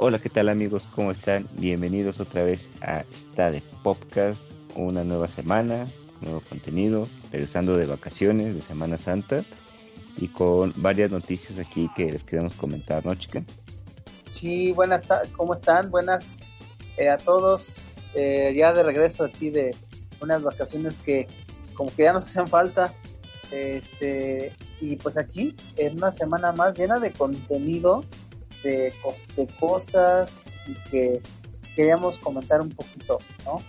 [0.00, 0.88] Hola, ¿qué tal amigos?
[0.94, 1.48] ¿Cómo están?
[1.54, 4.40] Bienvenidos otra vez a esta de Podcast,
[4.76, 5.88] una nueva semana,
[6.20, 9.38] nuevo contenido, regresando de vacaciones de Semana Santa
[10.16, 13.42] y con varias noticias aquí que les queremos comentar, ¿no, chica?
[14.30, 15.04] Sí, buenas,
[15.36, 15.90] ¿cómo están?
[15.90, 16.42] Buenas
[16.96, 17.84] eh, a todos.
[18.14, 19.74] Eh, ya de regreso aquí de
[20.20, 21.26] unas vacaciones que
[21.74, 22.94] como que ya nos hacen falta.
[23.50, 28.04] Este, y pues aquí en una semana más llena de contenido
[28.62, 28.92] de,
[29.58, 31.22] cosas y que
[31.60, 33.62] pues, queríamos comentar un poquito, ¿no?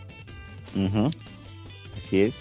[1.98, 2.34] Así es.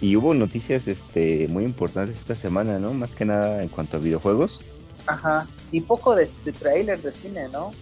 [0.00, 2.94] Y hubo noticias este muy importantes esta semana, ¿no?
[2.94, 4.60] Más que nada en cuanto a videojuegos.
[5.06, 5.46] Ajá.
[5.70, 7.72] Y poco de, de trailer de cine, ¿no?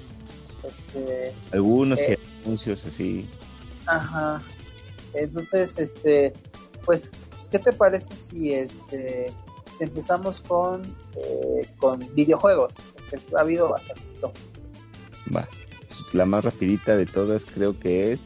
[0.66, 3.28] Este, Algunos eh, anuncios así.
[3.86, 4.42] Ajá.
[5.14, 6.32] Entonces, este,
[6.84, 7.12] pues,
[7.50, 9.32] ¿qué te parece si este
[9.76, 10.82] si empezamos con
[11.16, 12.76] eh, con videojuegos?
[13.36, 14.02] Ha habido bastante.
[15.34, 15.48] Va.
[16.12, 18.20] La más rapidita de todas creo que es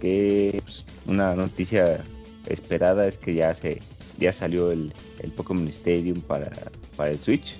[0.00, 2.04] que pues, una noticia
[2.46, 3.80] esperada es que ya se
[4.18, 6.52] ya salió el, el Pokémon Stadium para,
[6.96, 7.56] para el Switch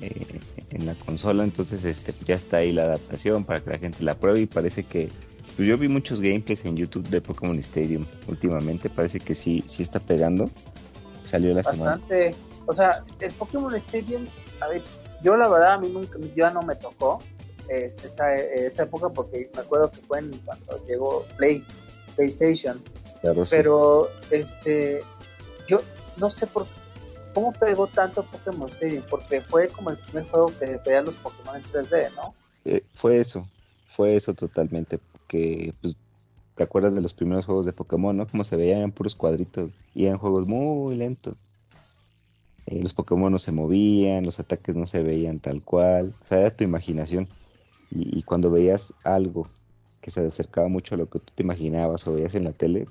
[0.00, 1.44] eh, en la consola.
[1.44, 4.84] Entonces este ya está ahí la adaptación para que la gente la pruebe y parece
[4.84, 5.08] que
[5.56, 8.88] pues yo vi muchos gameplays en YouTube de Pokémon Stadium últimamente.
[8.88, 10.50] Parece que sí sí está pegando.
[11.24, 12.34] Salió la bastante.
[12.66, 14.26] O sea el Pokémon Stadium
[14.60, 14.82] a ver
[15.22, 17.20] yo la verdad a mí nunca, ya no me tocó
[17.68, 21.64] este, esa, esa época porque me acuerdo que fue cuando llegó Play,
[22.16, 22.82] PlayStation.
[23.50, 25.02] pero este
[25.66, 25.80] yo
[26.16, 26.66] no sé por
[27.34, 31.56] cómo pegó tanto Pokémon Stadium, porque fue como el primer juego que veía los Pokémon
[31.56, 32.34] en 3D, ¿no?
[32.64, 33.46] Eh, fue eso,
[33.94, 35.94] fue eso totalmente, porque pues,
[36.56, 38.26] te acuerdas de los primeros juegos de Pokémon, ¿no?
[38.26, 41.36] Como se veían puros cuadritos y eran juegos muy lentos.
[42.70, 46.40] Eh, los Pokémon no se movían, los ataques no se veían tal cual, o sea,
[46.40, 47.26] era tu imaginación.
[47.90, 49.48] Y, cuando veías algo
[50.02, 52.86] que se acercaba mucho a lo que tú te imaginabas o veías en la tele,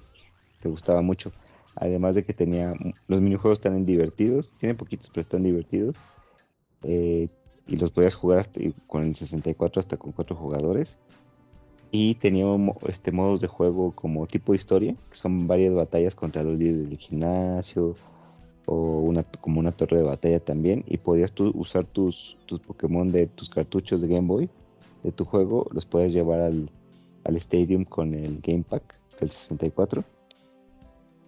[0.59, 1.31] te gustaba mucho.
[1.75, 2.73] Además de que tenía,
[3.07, 5.97] los minijuegos están divertidos, tienen poquitos pero están divertidos.
[6.81, 7.27] Eh,
[7.67, 8.49] y los podías jugar
[8.87, 10.97] con el 64 hasta con cuatro jugadores.
[11.91, 12.47] Y tenía
[12.87, 16.97] este modos de juego como tipo historia, que son varias batallas contra los líderes del
[16.97, 17.95] gimnasio,
[18.67, 23.09] o una, como una torre de batalla también y podías tú usar tus, tus Pokémon
[23.09, 24.49] de tus cartuchos de Game Boy
[25.03, 26.69] de tu juego, los puedes llevar al,
[27.23, 30.03] al Stadium con el Game Pack del 64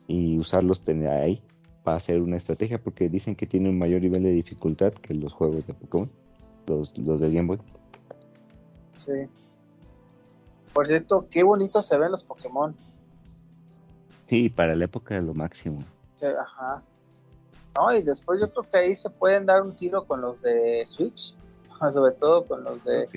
[0.07, 1.41] y usarlos tener ahí
[1.83, 5.31] para hacer una estrategia porque dicen que tiene un mayor nivel de dificultad que los
[5.31, 6.11] juegos de Pokémon,
[6.67, 7.59] los, los de Game Boy.
[8.97, 9.13] Sí.
[10.73, 12.75] Por cierto, qué bonito se ven los Pokémon.
[14.27, 15.79] Sí, para la época de lo máximo.
[16.15, 16.83] Sí, ajá.
[17.77, 20.83] No, y después yo creo que ahí se pueden dar un tiro con los de
[20.85, 21.35] Switch,
[21.91, 23.07] sobre todo con los de...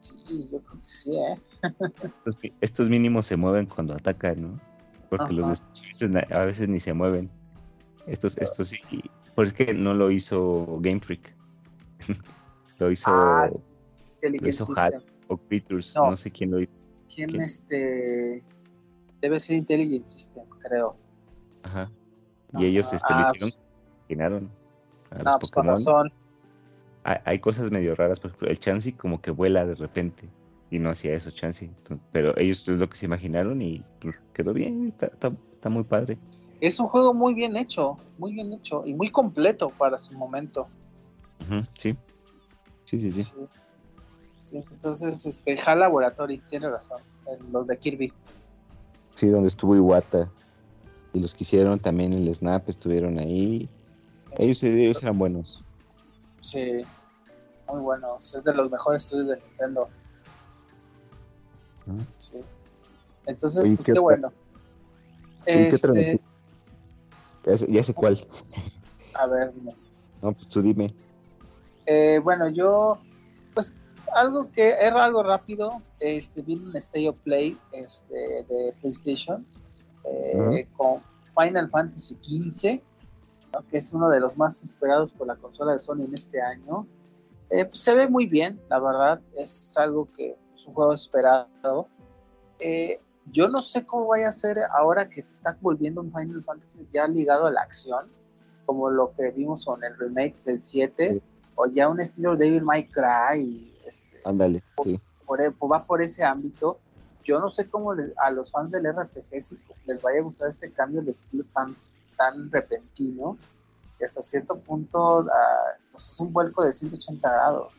[0.00, 1.40] Sí, yo creo que sí, ¿eh?
[2.60, 4.60] estos, mínimos se mueven cuando atacan, ¿no?
[5.10, 7.28] Porque los de Switch a veces ni se mueven.
[8.06, 8.80] Estos, estos sí,
[9.34, 11.34] pues es que no lo hizo Game Freak.
[12.78, 13.50] lo hizo, ah,
[14.22, 14.94] lo hizo Hat
[15.28, 16.16] o Creatures, no.
[16.16, 16.74] sé quién lo hizo.
[17.12, 18.44] ¿Quién, este?
[19.20, 20.96] Debe ser Intelligent System, creo.
[21.64, 21.90] Ajá.
[22.54, 23.52] Y ellos este, lo ah, hicieron,
[24.08, 24.50] imaginaron
[25.10, 26.12] a los pues Pokémon.
[27.04, 30.28] Hay, cosas medio raras, por ejemplo, el Chansey como que vuela de repente
[30.72, 31.70] y no hacía eso Chansey.
[32.10, 36.18] Pero ellos es lo que se imaginaron y pues, quedó bien, está, está, muy padre.
[36.60, 40.66] Es un juego muy bien hecho, muy bien hecho y muy completo para su momento.
[41.48, 41.92] sí.
[41.92, 41.96] sí.
[42.86, 43.32] Sí, sí, sí.
[44.52, 47.00] entonces, este, HAL Laboratory, tiene razón,
[47.50, 48.12] los de Kirby.
[49.14, 50.30] Sí, donde estuvo Iwata
[51.12, 53.68] y los que hicieron también el Snap estuvieron ahí.
[54.38, 55.62] Ellos, ellos eran buenos.
[56.40, 56.82] Sí,
[57.68, 58.34] muy buenos.
[58.34, 59.88] Es de los mejores estudios de Nintendo.
[61.88, 62.04] Ah.
[62.18, 62.38] Sí.
[63.26, 64.32] Entonces, pues qué, bueno.
[65.46, 66.20] Este...
[67.68, 68.26] Ya, sé cuál.
[69.14, 69.74] A ver, dime.
[70.20, 70.92] No, pues tú dime.
[71.86, 72.98] Eh, bueno, yo,
[73.54, 73.76] pues
[74.14, 79.46] algo que era algo rápido, este, vi un Stay of Play este, de PlayStation
[80.06, 81.02] eh, con
[81.36, 82.82] Final Fantasy XV,
[83.68, 86.86] que es uno de los más esperados por la consola de Sony en este año.
[87.50, 91.88] Eh, pues, se ve muy bien, la verdad, es algo que es un juego esperado.
[92.58, 93.00] Eh,
[93.32, 96.86] yo no sé cómo vaya a ser ahora que se está volviendo un Final Fantasy
[96.92, 98.06] ya ligado a la acción,
[98.66, 101.22] como lo que vimos con el remake del 7,
[101.54, 103.74] o ya un estilo Devil May Cry.
[103.86, 104.62] Este, Ándale,
[105.28, 106.78] va por ese ámbito
[107.26, 110.70] yo no sé cómo a los fans del RPG si les vaya a gustar este
[110.70, 111.76] cambio de estilo tan,
[112.16, 113.36] tan repentino,
[113.98, 115.26] que hasta cierto punto
[115.90, 117.72] pues es un vuelco de 180 grados.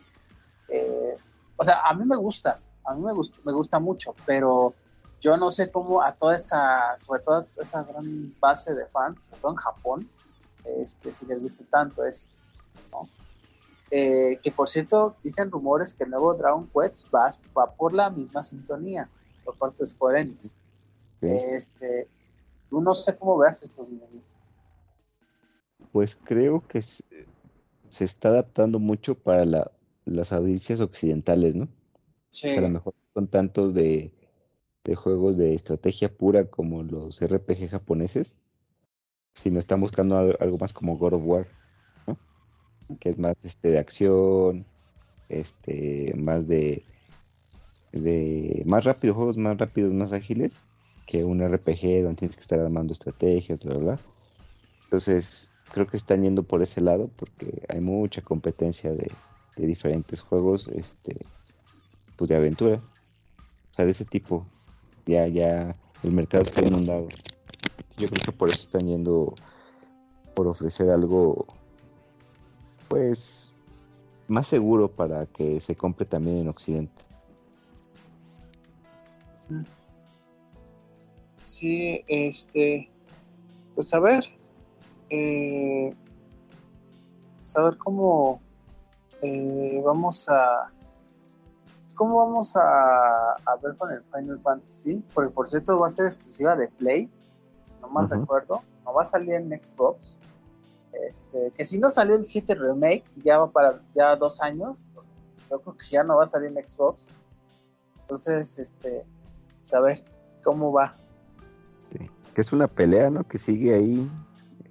[0.67, 1.17] Eh,
[1.55, 4.73] o sea, a mí me gusta, a mí me gusta, me gusta mucho, pero
[5.21, 9.41] yo no sé cómo a toda esa, sobre todo esa gran base de fans, sobre
[9.41, 10.09] todo en Japón,
[10.65, 12.27] este, si les gusta tanto eso,
[12.91, 13.07] ¿no?
[13.91, 18.09] Eh, que por cierto, dicen rumores que el nuevo Dragon Quest va, va por la
[18.09, 19.09] misma sintonía
[19.47, 20.59] por parte de Square Enix.
[21.21, 22.07] Este,
[22.69, 23.87] tú no sé cómo veas esto,
[25.91, 27.05] Pues creo que se,
[27.89, 29.71] está adaptando mucho para
[30.05, 31.67] las audiencias occidentales, ¿no?
[32.29, 32.55] Sí.
[32.57, 34.11] a lo mejor con tantos de,
[34.83, 38.35] de juegos de estrategia pura como los RPG japoneses,
[39.33, 41.47] si no están buscando algo más como God of War
[42.99, 44.65] que es más este de acción,
[45.29, 46.83] este, más de,
[47.91, 50.51] de más rápido, juegos más rápidos, más ágiles
[51.05, 53.97] que un RPG donde tienes que estar armando estrategias, bla,
[54.83, 59.11] Entonces, creo que están yendo por ese lado porque hay mucha competencia de,
[59.55, 61.25] de diferentes juegos, este,
[62.17, 62.81] pues de aventura,
[63.71, 64.45] o sea, de ese tipo.
[65.05, 67.07] Ya, ya, el mercado está inundado.
[67.97, 69.33] Yo creo que por eso están yendo
[70.35, 71.47] por ofrecer algo
[72.89, 73.53] pues
[74.27, 77.06] más seguro para que se compre también en Occidente.
[81.45, 82.91] Sí, este,
[83.75, 84.23] pues a ver,
[85.09, 85.95] eh,
[87.37, 88.41] pues a ver cómo
[89.21, 90.71] eh, vamos a,
[91.95, 96.07] cómo vamos a, a, ver con el Final Fantasy, porque por cierto va a ser
[96.07, 97.09] exclusiva de Play,
[97.63, 100.17] si no mal recuerdo, no va a salir en Xbox,
[101.07, 105.07] este, que si no salió el 7 Remake, ya va para ya dos años, pues,
[105.49, 107.09] yo creo que ya no va a salir en Xbox.
[108.01, 109.05] Entonces, este,
[109.67, 110.03] saber
[110.43, 110.95] cómo va.
[112.33, 113.23] Que es una pelea, ¿no?
[113.23, 114.09] Que sigue ahí,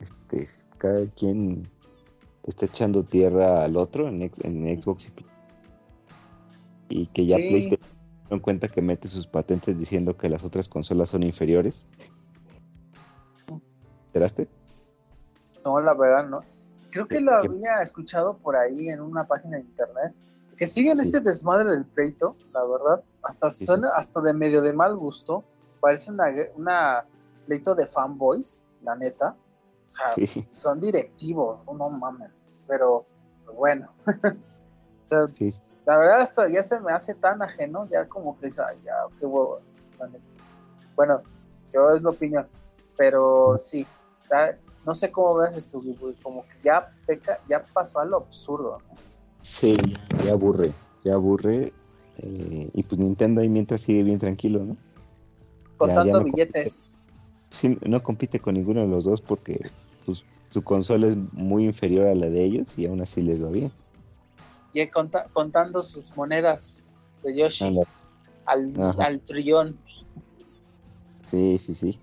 [0.01, 0.49] este,
[0.79, 1.69] cada quien
[2.45, 5.09] está echando tierra al otro en, en Xbox
[6.89, 7.97] y, y que ya PlayStation
[8.31, 11.87] en cuenta que mete sus patentes diciendo que las otras consolas son inferiores.
[14.09, 14.49] ¿Enteraste?
[15.65, 16.41] No, la verdad no.
[16.91, 20.15] Creo que lo había escuchado por ahí en una página de internet.
[20.57, 23.05] Que siguen ese desmadre del pleito, la verdad.
[23.23, 25.45] Hasta suena hasta de medio de mal gusto.
[25.81, 27.05] Parece una, una
[27.47, 29.37] pleito de fanboys, la neta.
[29.85, 30.15] O sea,
[30.51, 32.31] son directivos, no mames.
[32.67, 33.07] Pero,
[33.45, 33.93] pues bueno.
[35.87, 38.67] La verdad, hasta ya se me hace tan ajeno, ya como que, ya,
[39.21, 39.61] qué huevo.
[40.97, 41.23] Bueno,
[41.73, 42.49] yo es mi opinión.
[42.97, 43.87] Pero sí,
[44.85, 45.81] no sé cómo ves esto,
[46.23, 49.16] como que ya peca, ya pasó a lo absurdo, ¿no?
[49.49, 49.77] Sí,
[50.25, 50.73] ya aburre,
[51.05, 51.73] ya aburre.
[52.19, 54.77] Eh, y pues Nintendo ahí mientras sigue bien tranquilo, ¿no?
[55.77, 56.97] Contando billetes.
[57.51, 59.71] sí, no compite con ninguno de los dos porque
[60.05, 63.51] pues, su consola es muy inferior a la de ellos y aún así les va
[63.51, 63.71] bien.
[64.73, 66.85] Y contando sus monedas
[67.23, 67.79] de Yoshi
[68.45, 69.79] al, al trillón.
[71.31, 71.99] Sí, sí, sí.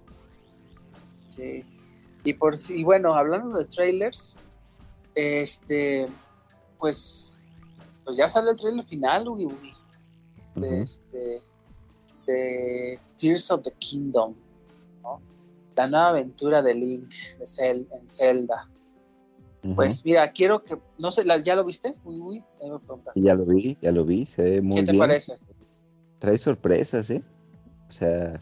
[1.29, 1.63] Sí.
[2.23, 4.39] Y por si, bueno, hablando de trailers,
[5.15, 6.07] este,
[6.83, 7.41] pues,
[8.03, 9.47] pues ya sale el trailer final, Ugi
[10.55, 11.41] de este,
[12.27, 14.35] de Tears of the Kingdom,
[15.01, 15.21] ¿no?
[15.77, 17.09] La nueva aventura de Link
[17.39, 18.69] de en Zelda.
[19.75, 21.95] Pues mira, quiero que, no sé, ¿ya lo viste?
[22.03, 22.43] Uy, uy,
[23.15, 24.85] Ya lo vi, ya lo vi, se ve muy bien.
[24.85, 25.37] ¿Qué te parece?
[26.19, 27.23] Trae sorpresas, ¿eh?
[27.87, 28.41] O sea,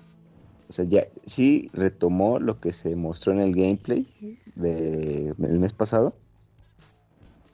[0.67, 4.07] o sea, ya sí retomó lo que se mostró en el gameplay
[4.55, 6.15] del mes pasado,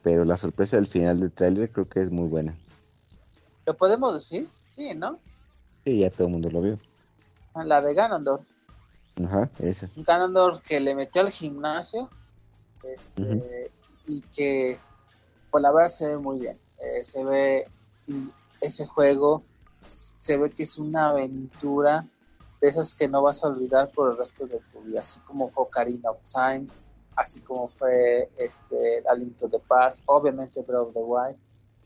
[0.07, 2.55] pero la sorpresa del final del tráiler creo que es muy buena.
[3.65, 4.47] ¿Lo podemos decir?
[4.65, 5.19] Sí, ¿no?
[5.83, 6.79] Sí, ya todo el mundo lo vio.
[7.53, 8.47] Ah, la de Ganondorf.
[9.21, 9.89] Ajá, esa.
[9.97, 12.09] Un Ganondorf que le metió al gimnasio
[12.83, 13.69] este,
[14.05, 14.79] y que,
[15.51, 16.57] pues la verdad se ve muy bien.
[16.81, 17.67] Eh, se ve
[18.61, 19.43] ese juego,
[19.81, 22.05] se ve que es una aventura
[22.61, 25.49] de esas que no vas a olvidar por el resto de tu vida, así como
[25.49, 26.67] fue of Time,
[27.17, 31.35] así como fue este A Link to the Past, obviamente Breath of the Wild,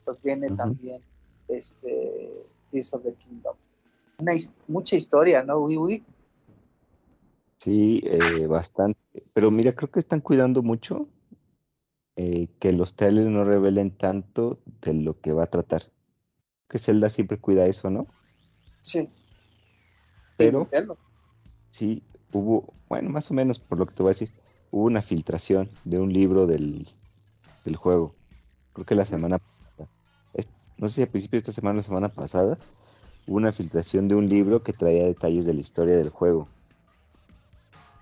[0.06, 1.02] pues viene también
[1.48, 3.56] este Tears of the Kingdom.
[4.20, 4.34] Una,
[4.68, 6.04] mucha historia, ¿no, Wii
[7.60, 9.00] Sí, eh, bastante.
[9.34, 11.08] Pero mira, creo que están cuidando mucho
[12.16, 15.92] eh, que los trailers no revelen tanto de lo que va a tratar.
[16.68, 18.08] Que Zelda siempre cuida eso, ¿no?
[18.82, 19.10] Sí.
[20.38, 20.68] Pero
[21.70, 24.32] sí, hubo, bueno, más o menos por lo que te voy a decir,
[24.72, 26.88] hubo una filtración de un libro del,
[27.66, 28.16] del juego.
[28.74, 29.90] Creo que la semana pasada,
[30.78, 32.58] no sé si a principios de esta semana o la semana pasada,
[33.28, 36.48] hubo una filtración de un libro que traía detalles de la historia del juego.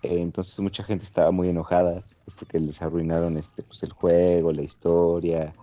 [0.02, 2.04] Eh, entonces mucha gente estaba muy enojada
[2.38, 5.54] porque les arruinaron este pues el juego, la historia,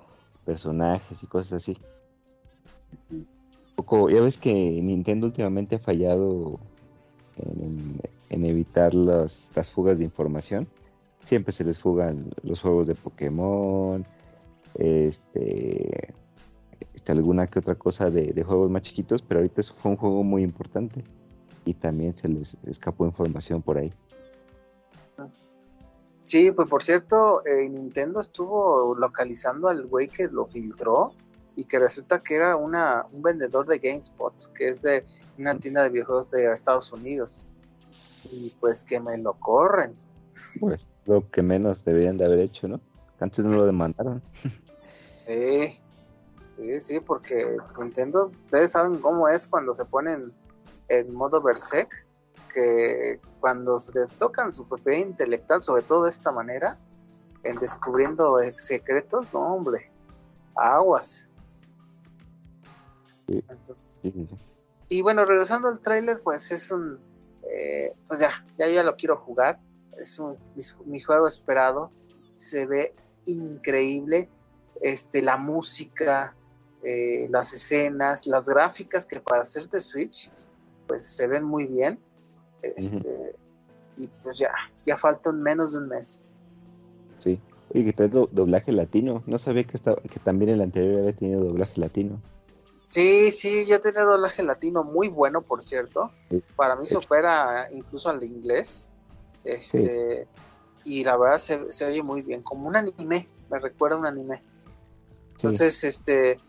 [0.45, 1.79] personajes y cosas así.
[3.75, 6.59] poco, ya ves que Nintendo últimamente ha fallado
[7.39, 8.01] en,
[8.45, 10.69] evitar las, las fugas de información.
[11.27, 14.05] Siempre se les fugan los juegos de Pokémon,
[14.75, 16.15] este,
[16.95, 19.97] este alguna que otra cosa de, de, juegos más chiquitos, pero ahorita eso fue un
[19.97, 21.05] juego muy importante
[21.65, 23.93] y también se les escapó información por ahí.
[26.23, 31.13] Sí, pues por cierto, eh, Nintendo estuvo localizando al güey que lo filtró
[31.55, 35.05] y que resulta que era una, un vendedor de GameSpot, que es de
[35.39, 37.49] una tienda de videojuegos de Estados Unidos.
[38.31, 39.95] Y pues que me lo corren.
[40.59, 42.81] Pues lo que menos deberían de haber hecho, ¿no?
[43.21, 44.23] Antes no lo demandaron.
[45.27, 45.81] Sí,
[46.57, 50.33] sí, sí, porque Nintendo, ustedes saben cómo es cuando se ponen
[50.89, 52.07] en modo Berserk,
[52.55, 56.79] que cuando se tocan su propiedad intelectual, sobre todo de esta manera,
[57.43, 59.91] en descubriendo secretos, no hombre,
[60.55, 61.29] aguas.
[64.89, 67.01] Y bueno, regresando al tráiler, pues es un,
[67.51, 69.59] eh, pues ya, ya ya lo quiero jugar,
[69.99, 70.37] es un,
[70.87, 71.91] mi, juego esperado,
[72.33, 74.29] se ve increíble,
[74.81, 76.37] este, la música,
[76.83, 80.31] eh, las escenas, las gráficas que para hacer de Switch,
[80.87, 81.99] pues se ven muy bien,
[82.63, 83.37] este,
[83.97, 84.53] y pues ya,
[84.85, 86.37] ya falta menos de un mes.
[87.19, 87.41] Sí,
[87.73, 91.45] y que trae doblaje latino, no sabía que, estaba, que también el anterior había tenido
[91.45, 92.21] doblaje latino.
[92.87, 96.13] Sí, sí, ya tiene doblaje latino muy bueno, por cierto.
[96.55, 98.87] Para mí supera incluso al de inglés.
[99.47, 100.27] Este,
[100.85, 104.07] Y la verdad se, se, oye muy bien, como un anime, me recuerda a un
[104.07, 104.43] anime.
[105.33, 106.41] Entonces, este,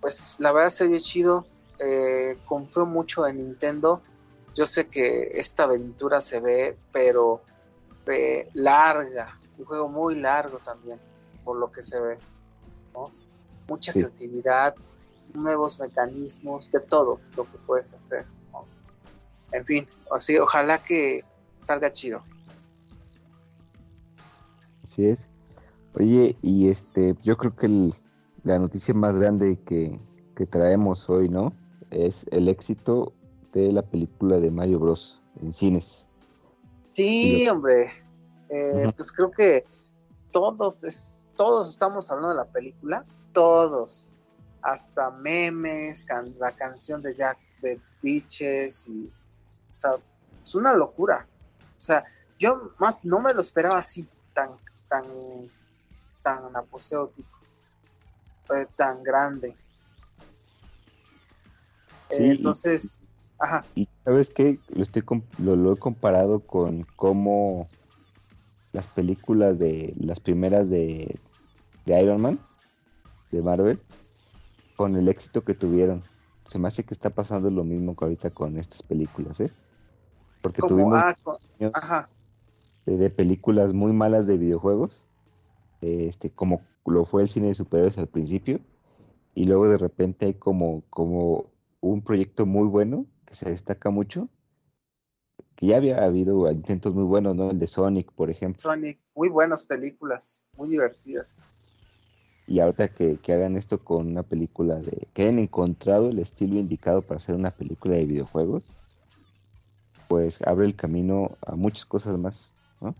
[0.00, 1.46] pues la verdad se oye chido.
[1.78, 4.02] Eh, confío mucho en Nintendo.
[4.54, 7.42] Yo sé que esta aventura se ve, pero
[8.06, 11.00] eh, larga, un juego muy largo también,
[11.44, 12.18] por lo que se ve.
[13.68, 14.74] Mucha creatividad,
[15.34, 18.26] nuevos mecanismos, de todo lo que puedes hacer.
[19.52, 21.24] En fin, así, ojalá que
[21.62, 22.22] salga chido.
[24.82, 25.18] Así es.
[25.94, 27.92] Oye, y este, yo creo que
[28.44, 29.98] la noticia más grande que,
[30.50, 31.52] traemos hoy, ¿no?
[31.90, 33.12] Es el éxito
[33.52, 35.22] de la película de Mario Bros.
[35.40, 36.08] en cines.
[36.94, 37.92] Sí, hombre.
[38.48, 39.64] Eh, pues creo que
[40.32, 44.16] todos, es, todos estamos hablando de la película, todos
[44.62, 46.06] hasta memes,
[46.38, 49.92] la canción de Jack de Beaches y o sea,
[50.42, 51.26] es una locura.
[51.82, 52.04] O sea,
[52.38, 54.50] yo más no me lo esperaba así tan
[54.88, 55.04] tan
[56.22, 57.40] tan aposeótico,
[58.76, 59.56] tan grande.
[62.08, 63.64] entonces, y, ajá.
[63.74, 65.02] Y sabes qué, lo estoy
[65.38, 67.66] lo, lo he comparado con cómo
[68.72, 71.18] las películas de las primeras de,
[71.84, 72.38] de Iron Man
[73.32, 73.80] de Marvel
[74.76, 76.00] con el éxito que tuvieron.
[76.46, 79.50] Se me hace que está pasando lo mismo que ahorita con estas películas, ¿eh?
[80.42, 80.98] Porque tuvimos
[81.74, 82.08] ah,
[82.84, 85.04] De, películas muy malas de videojuegos,
[85.80, 88.60] este, como lo fue el cine de superhéroes al principio,
[89.34, 91.46] y luego de repente hay como, como
[91.80, 94.28] un proyecto muy bueno que se destaca mucho,
[95.56, 97.50] que ya había habido intentos muy buenos, ¿no?
[97.50, 98.60] El de Sonic, por ejemplo.
[98.60, 101.40] Sonic, muy buenas películas, muy divertidas
[102.46, 107.02] y ahorita que, hagan esto con una película de que hayan encontrado el estilo indicado
[107.02, 108.70] para hacer una película de videojuegos
[110.12, 112.52] pues abre el camino a muchas cosas más
[112.82, 112.94] ¿no?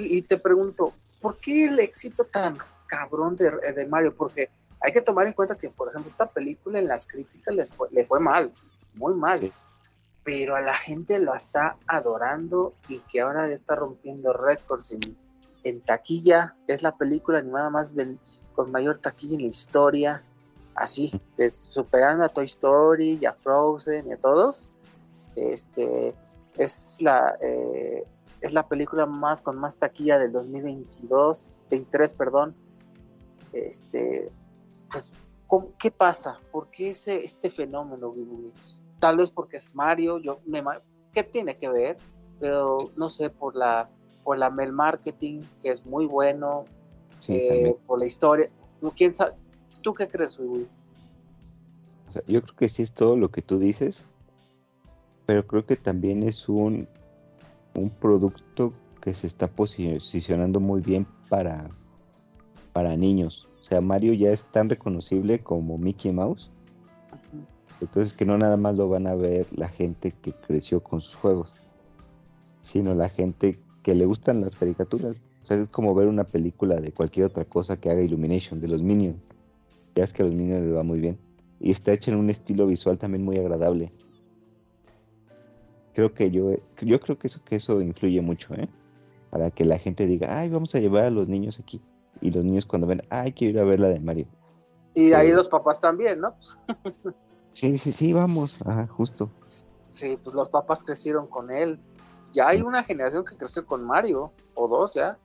[0.00, 4.12] y te pregunto ¿por qué el éxito tan cabrón de, de, Mario?
[4.12, 4.50] porque
[4.80, 7.88] hay que tomar en cuenta que por ejemplo esta película en las críticas les fue,
[7.92, 8.50] le fue mal
[8.94, 9.52] muy mal
[10.24, 15.16] pero a la gente lo está adorando y que ahora está rompiendo récords en
[15.66, 17.92] en taquilla, es la película animada más
[18.54, 20.22] con mayor taquilla en la historia,
[20.76, 24.70] así, superando a Toy Story y a Frozen y a todos.
[25.36, 26.14] Este
[26.56, 28.04] es la eh,
[28.40, 32.54] es la película más con más taquilla del 2022, 23, perdón.
[33.52, 34.30] Este,
[34.90, 35.10] pues,
[35.78, 36.38] ¿qué pasa?
[36.52, 38.12] ¿Por qué ese, este fenómeno,
[38.98, 40.62] Tal vez porque es Mario, yo me,
[41.12, 41.96] ¿qué tiene que ver?
[42.40, 43.88] Pero no sé, por la
[44.26, 46.64] por la mail marketing, que es muy bueno,
[47.28, 48.50] eh, por la historia.
[48.80, 49.34] ¿Tú, quién sabe?
[49.82, 50.36] ¿Tú qué crees,
[52.26, 54.04] yo creo que sí es todo lo que tú dices,
[55.26, 56.88] pero creo que también es un,
[57.74, 61.68] un producto que se está posicionando muy bien para,
[62.72, 63.48] para niños.
[63.60, 66.50] O sea, Mario ya es tan reconocible como Mickey Mouse.
[67.80, 71.14] Entonces que no nada más lo van a ver la gente que creció con sus
[71.16, 71.54] juegos,
[72.62, 75.16] sino la gente que le gustan las caricaturas.
[75.42, 78.68] O sea, es como ver una película de cualquier otra cosa que haga Illumination, de
[78.68, 79.28] los Minions.
[79.94, 81.18] Ya es que a los Minions les va muy bien.
[81.60, 83.92] y está hecha en un estilo visual también muy agradable.
[85.96, 86.50] Creo que yo,
[86.82, 88.68] yo creo que eso, que eso influye mucho, ¿eh?
[89.30, 91.80] Para que la gente diga, ay, vamos a llevar a los niños aquí.
[92.20, 94.26] Y los niños cuando ven, ay, quiero ir a ver la de Mario.
[94.92, 96.34] Y ahí los papás también, ¿no?
[97.54, 99.30] sí, sí, sí, vamos, ajá, justo.
[99.86, 101.80] Sí, pues los papás crecieron con él.
[102.30, 105.16] Ya hay una generación que creció con Mario, o dos ya.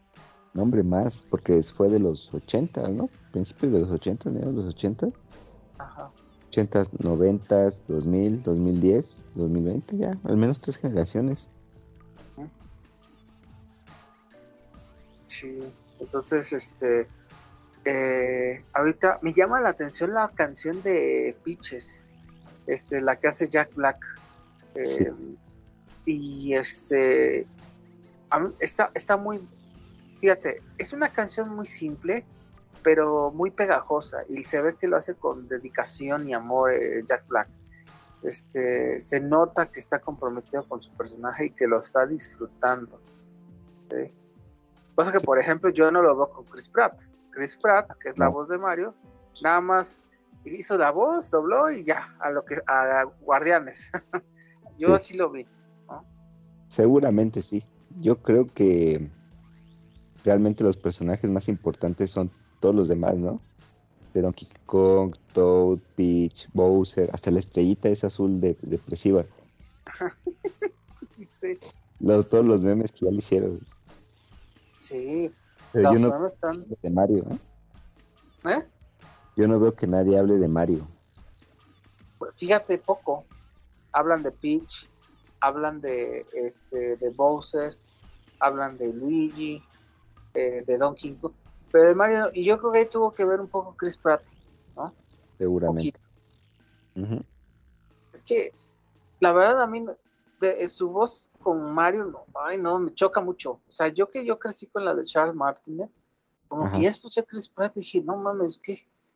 [0.54, 3.10] No, hombre, más, porque fue de los 80, ¿no?
[3.34, 4.52] Principios de los 80, ¿no?
[4.54, 5.10] Los 80.
[5.80, 6.10] Ajá.
[6.52, 11.50] 80, 90, 2000, 2010, 2020, ya, al menos tres generaciones.
[15.28, 15.64] Sí,
[16.00, 17.08] entonces, este,
[17.86, 22.04] eh, ahorita me llama la atención la canción de Peaches,
[22.68, 24.04] este, la que hace Jack Black.
[24.76, 25.14] Eh,
[26.06, 27.48] y este,
[28.60, 29.40] está, está muy,
[30.20, 32.26] fíjate, es una canción muy simple,
[32.84, 37.28] pero muy pegajosa y se ve que lo hace con dedicación y amor eh, Jack
[37.28, 37.50] Black.
[38.24, 43.00] Este, se nota que está comprometido con su personaje y que lo está disfrutando.
[44.96, 47.02] Cosa que, por ejemplo, yo no lo veo con Chris Pratt.
[47.32, 48.94] Chris Pratt, que es la voz de Mario,
[49.42, 50.02] nada más
[50.46, 53.90] hizo la voz, dobló y ya, a lo que a Guardianes.
[54.78, 55.16] yo sí.
[55.16, 55.48] lo vi.
[56.68, 57.66] Seguramente sí.
[58.00, 59.10] Yo creo que
[60.24, 63.42] realmente los personajes más importantes son todos los demás, ¿no?
[64.14, 69.26] De Donkey Kong, Toad, Peach, Bowser, hasta la estrellita es azul de, depresiva.
[71.34, 71.58] sí.
[72.00, 73.60] Los, todos los memes que ya le hicieron.
[74.80, 75.32] Sí,
[75.74, 76.66] Pero yo no están...
[76.82, 78.50] de Mario, ¿eh?
[78.50, 78.64] ¿eh?
[79.36, 80.88] Yo no veo que nadie hable de Mario.
[82.18, 83.26] Pues fíjate poco.
[83.94, 84.90] Hablan de Peach,
[85.40, 87.76] hablan de este de Bowser,
[88.40, 89.62] hablan de Luigi,
[90.34, 91.34] eh, de Donkey Kong,
[91.72, 94.22] pero de Mario, y yo creo que ahí tuvo que ver un poco Chris Pratt,
[94.76, 94.94] ¿no?
[95.38, 96.00] Seguramente.
[98.14, 98.54] Es que,
[99.20, 99.86] la verdad, a mí,
[100.40, 103.62] de, su voz con Mario, no, ay, no, me choca mucho.
[103.68, 105.90] O sea, yo que yo crecí con la de Charles Martinet,
[106.48, 108.74] como que ya escuché a Chris Pratt y dije, no mames, que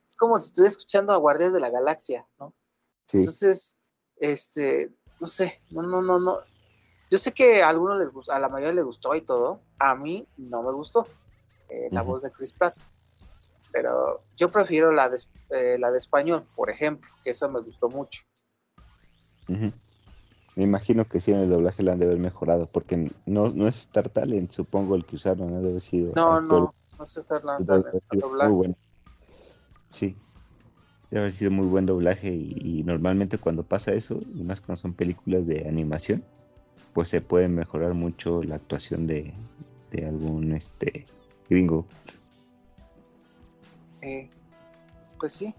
[0.08, 2.53] es como si estuviera escuchando a Guardias de la Galaxia, ¿no?
[3.12, 3.77] Entonces,
[4.17, 6.39] este, no sé, no, no, no, no.
[7.12, 9.95] Yo sé que a algunos les gustó, a la mayoría les gustó y todo, a
[9.95, 11.08] mí no me gustó.
[11.69, 12.75] Eh, la voz de Chris Pratt.
[13.71, 15.17] Pero yo prefiero la de,
[15.49, 18.21] eh, la de español, por ejemplo, que eso me gustó mucho.
[19.47, 23.67] Me imagino que sí en el doblaje la han de haber mejorado, porque no, no
[23.67, 25.62] es Star Talent, supongo, el que usaron, ¿no?
[25.62, 26.13] Debe sido.
[26.15, 27.86] No, no, no es Star Talent.
[28.13, 28.75] Muy bueno.
[29.91, 30.15] Sí,
[31.10, 34.93] debe haber sido muy buen doblaje y, normalmente cuando pasa eso, y más cuando son
[34.93, 36.23] películas de animación,
[36.93, 39.34] pues se puede mejorar mucho la actuación de,
[39.91, 41.06] de algún este
[41.49, 41.86] gringo.
[44.01, 44.29] Eh,
[45.19, 45.53] pues sí,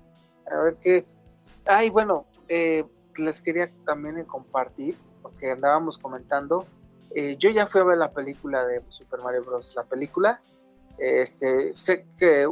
[0.51, 1.05] a ver qué.
[1.67, 2.85] Ay, bueno, eh,
[3.17, 6.67] les quería también compartir, porque andábamos comentando.
[7.15, 9.75] Eh, yo ya fui a ver la película de Super Mario Bros.
[9.75, 10.41] La película,
[10.99, 12.47] este, sé que,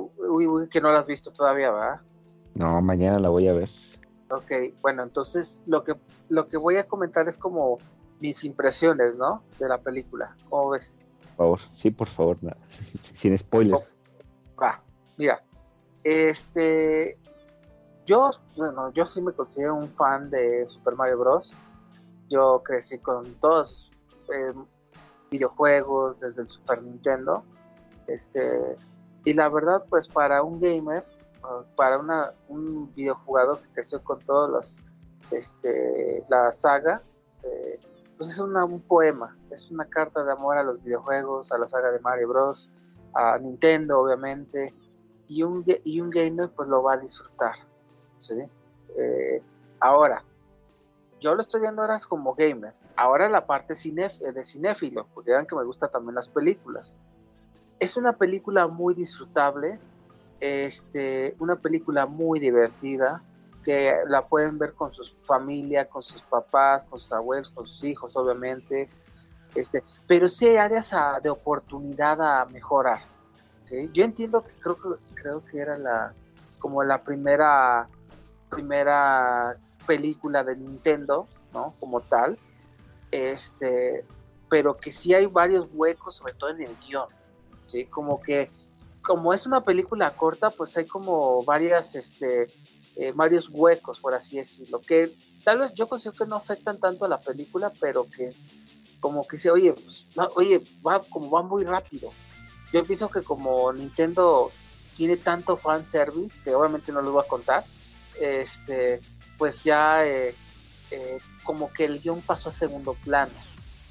[0.71, 2.01] que no la has visto todavía, ¿verdad?
[2.55, 3.69] No, mañana la voy a ver.
[4.31, 5.95] Ok, bueno, entonces lo que,
[6.29, 7.79] lo que voy a comentar es como
[8.21, 9.43] mis impresiones, ¿no?
[9.59, 10.35] De la película.
[10.49, 10.99] ¿Cómo ves?
[11.37, 12.37] Favor, sí, por favor,
[13.15, 13.83] sin spoilers.
[14.61, 14.83] Va,
[15.17, 15.43] mira,
[16.05, 17.19] este,
[18.07, 21.55] yo, bueno, yo sí me considero un fan de Super Mario Bros.
[22.29, 23.91] Yo crecí con todos
[24.33, 24.53] eh,
[25.31, 27.45] videojuegos desde el Super Nintendo,
[28.07, 28.77] este,
[29.25, 31.05] y la verdad, pues para un gamer,
[31.77, 34.81] para una, un videojugador que creció con todos los,
[35.31, 37.03] este, la saga,
[37.43, 37.81] eh,
[38.17, 41.91] pues es un poema, es una carta de amor a los videojuegos, a la saga
[41.91, 42.71] de Mario Bros,
[43.15, 44.75] a Nintendo obviamente,
[45.27, 47.57] y un, y un gamer pues lo va a disfrutar.
[48.19, 48.35] ¿sí?
[48.97, 49.43] Eh,
[49.81, 50.25] ahora,
[51.21, 55.47] yo lo estoy viendo ahora como gamer, ahora la parte eh, de cinéfilo, porque vean
[55.47, 56.97] que me gustan también las películas.
[57.81, 59.79] Es una película muy disfrutable,
[60.41, 63.23] este, una película muy divertida,
[63.65, 67.83] que la pueden ver con su familia, con sus papás, con sus abuelos, con sus
[67.85, 68.89] hijos, obviamente.
[69.55, 73.01] Este, pero sí hay áreas de oportunidad a mejorar.
[73.65, 73.91] ¿sí?
[73.93, 74.77] Yo entiendo que creo
[75.15, 76.13] creo que era la
[76.59, 77.89] como la primera
[78.51, 81.75] primera película de Nintendo, ¿no?
[81.81, 82.39] Como tal.
[83.11, 84.05] Este,
[84.49, 87.09] pero que sí hay varios huecos, sobre todo en el guion.
[87.67, 87.87] ¿sí?
[87.87, 88.51] Como que
[89.03, 92.47] como es una película corta, pues hay como varias este
[92.97, 97.05] eh, varios huecos, por así decirlo, que tal vez yo considero que no afectan tanto
[97.05, 98.33] a la película, pero que
[99.01, 102.11] como que se oye, pues, oye, va como va muy rápido.
[102.73, 104.51] Yo pienso que como Nintendo
[104.97, 107.65] tiene tanto fan service, que obviamente no lo voy a contar,
[108.21, 109.01] este,
[109.37, 110.35] pues ya eh,
[110.91, 113.33] eh, como que el guion pasó a segundo plano.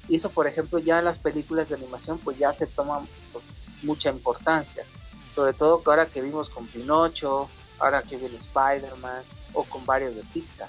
[0.08, 3.00] Y eso, por ejemplo, ya en las películas de animación, pues ya se toma
[3.32, 3.44] pues,
[3.82, 4.84] mucha importancia.
[5.32, 10.22] Sobre todo ahora que vimos con Pinocho, ahora que viene Spider-Man o con varios de
[10.22, 10.68] Pixar,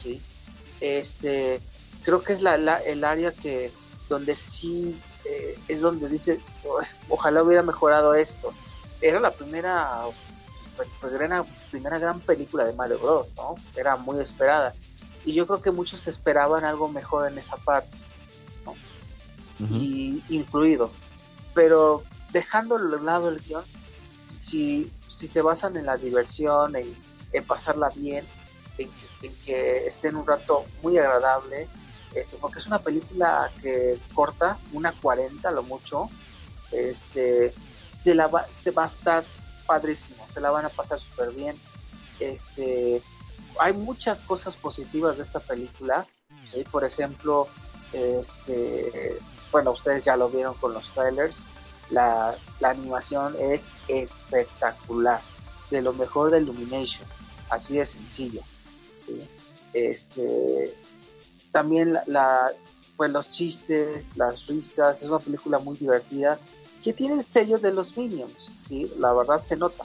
[0.00, 0.20] ¿sí?
[0.80, 1.60] Este,
[2.02, 3.72] creo que es la, el área que
[4.08, 6.40] donde sí eh, es donde dice,
[7.08, 8.52] ojalá hubiera mejorado esto.
[9.00, 10.02] Era la primera,
[11.00, 13.54] primera, primera gran película de Mario Bros, ¿no?
[13.76, 14.74] Era muy esperada.
[15.24, 17.96] Y yo creo que muchos esperaban algo mejor en esa parte,
[18.66, 18.74] ¿no?
[19.70, 20.90] y, incluido.
[21.54, 23.64] Pero dejando al lado el guion,
[24.34, 26.94] si, si se basan en la diversión, en,
[27.32, 28.24] en pasarla bien,
[28.78, 28.90] en,
[29.22, 31.68] en, que estén un rato muy agradable,
[32.14, 36.08] este, porque es una película que corta, una 40 lo mucho,
[36.72, 37.54] este,
[37.88, 39.24] se, la va, se va a estar
[39.66, 41.56] padrísimo, se la van a pasar súper bien.
[42.20, 43.00] Este,
[43.58, 46.06] hay muchas cosas positivas de esta película,
[46.70, 47.48] por ejemplo,
[47.92, 49.18] este,
[49.50, 51.44] bueno, ustedes ya lo vieron con los trailers,
[51.90, 55.20] la, la animación es espectacular,
[55.70, 57.06] de lo mejor de Illumination,
[57.50, 58.40] así de sencillo.
[59.72, 60.74] Este,
[61.52, 62.52] también la,
[62.96, 66.38] pues los chistes, las risas, es una película muy divertida
[66.82, 68.34] que tiene el sello de los Minions,
[68.68, 68.90] ¿sí?
[68.98, 69.84] la verdad se nota,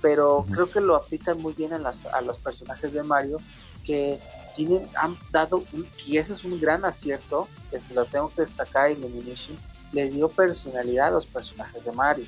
[0.00, 3.38] pero creo que lo aplican muy bien a, las, a los personajes de Mario
[3.84, 4.18] que
[4.54, 5.62] tienen, han dado,
[6.06, 9.56] y eso es un gran acierto, que se lo tengo que destacar en Illumination,
[9.92, 12.26] le dio personalidad a los personajes de Mario,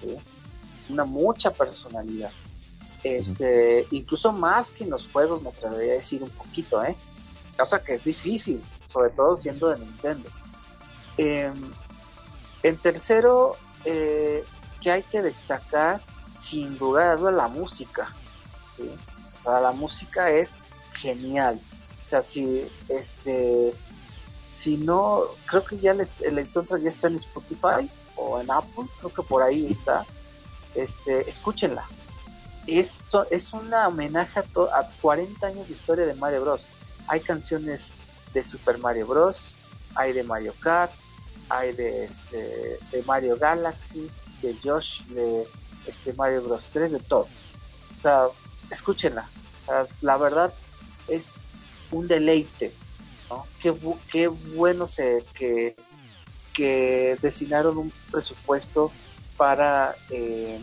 [0.00, 0.16] ¿sí?
[0.88, 2.30] una mucha personalidad.
[3.02, 6.96] Este, incluso más que en los juegos, me atrevería a decir un poquito, ¿eh?
[7.56, 10.28] cosa que es difícil, sobre todo siendo de Nintendo.
[11.16, 11.70] Em,
[12.62, 14.44] en tercero, eh,
[14.80, 16.00] que hay que destacar,
[16.36, 18.08] sin duda la música.
[18.78, 20.54] O sea, la música es
[20.94, 21.58] genial.
[22.02, 23.72] O sea, si este
[24.66, 28.86] si no, creo que ya les, el soundtrack ya está en Spotify o en Apple,
[28.98, 30.04] creo que por ahí está.
[30.74, 31.86] Este, escúchenla.
[32.66, 32.98] Es,
[33.30, 36.62] es una homenaje a, a 40 años de historia de Mario Bros
[37.06, 37.92] hay canciones
[38.34, 39.52] de Super Mario Bros,
[39.94, 40.90] hay de Mario Kart,
[41.48, 44.10] hay de, este, de Mario Galaxy,
[44.42, 45.46] de Josh, de
[45.86, 47.28] este Mario Bros 3, de todo.
[47.96, 48.24] O sea,
[48.72, 49.28] escúchenla.
[50.00, 50.52] la verdad
[51.06, 51.34] es
[51.92, 52.74] un deleite.
[53.30, 53.44] ¿No?
[53.60, 53.74] Qué,
[54.10, 55.76] qué bueno se, que,
[56.54, 58.90] que designaron un presupuesto
[59.36, 60.60] para, eh,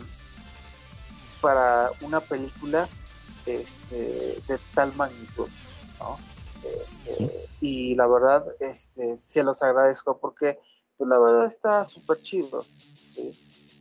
[1.40, 2.88] para una película
[3.46, 5.48] este, de tal magnitud.
[5.98, 6.18] ¿no?
[6.80, 10.58] Este, y la verdad, este, se los agradezco porque,
[10.96, 12.64] pues la verdad está súper chido.
[13.04, 13.38] ¿sí?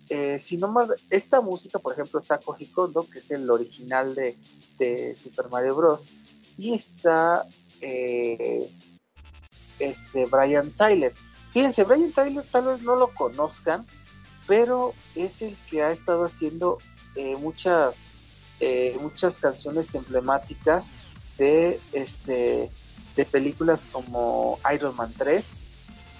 [0.09, 4.13] Eh, si no más, esta música, por ejemplo, está Koji Kondo, que es el original
[4.15, 4.37] de,
[4.77, 6.13] de Super Mario Bros.
[6.57, 7.47] Y está
[7.83, 8.69] eh,
[9.79, 11.13] este Brian Tyler.
[11.51, 13.85] Fíjense, Brian Tyler tal vez no lo conozcan,
[14.47, 16.77] pero es el que ha estado haciendo
[17.15, 18.11] eh, muchas,
[19.01, 20.93] muchas canciones emblemáticas
[21.37, 22.71] de este
[23.15, 25.67] de películas como Iron Man 3,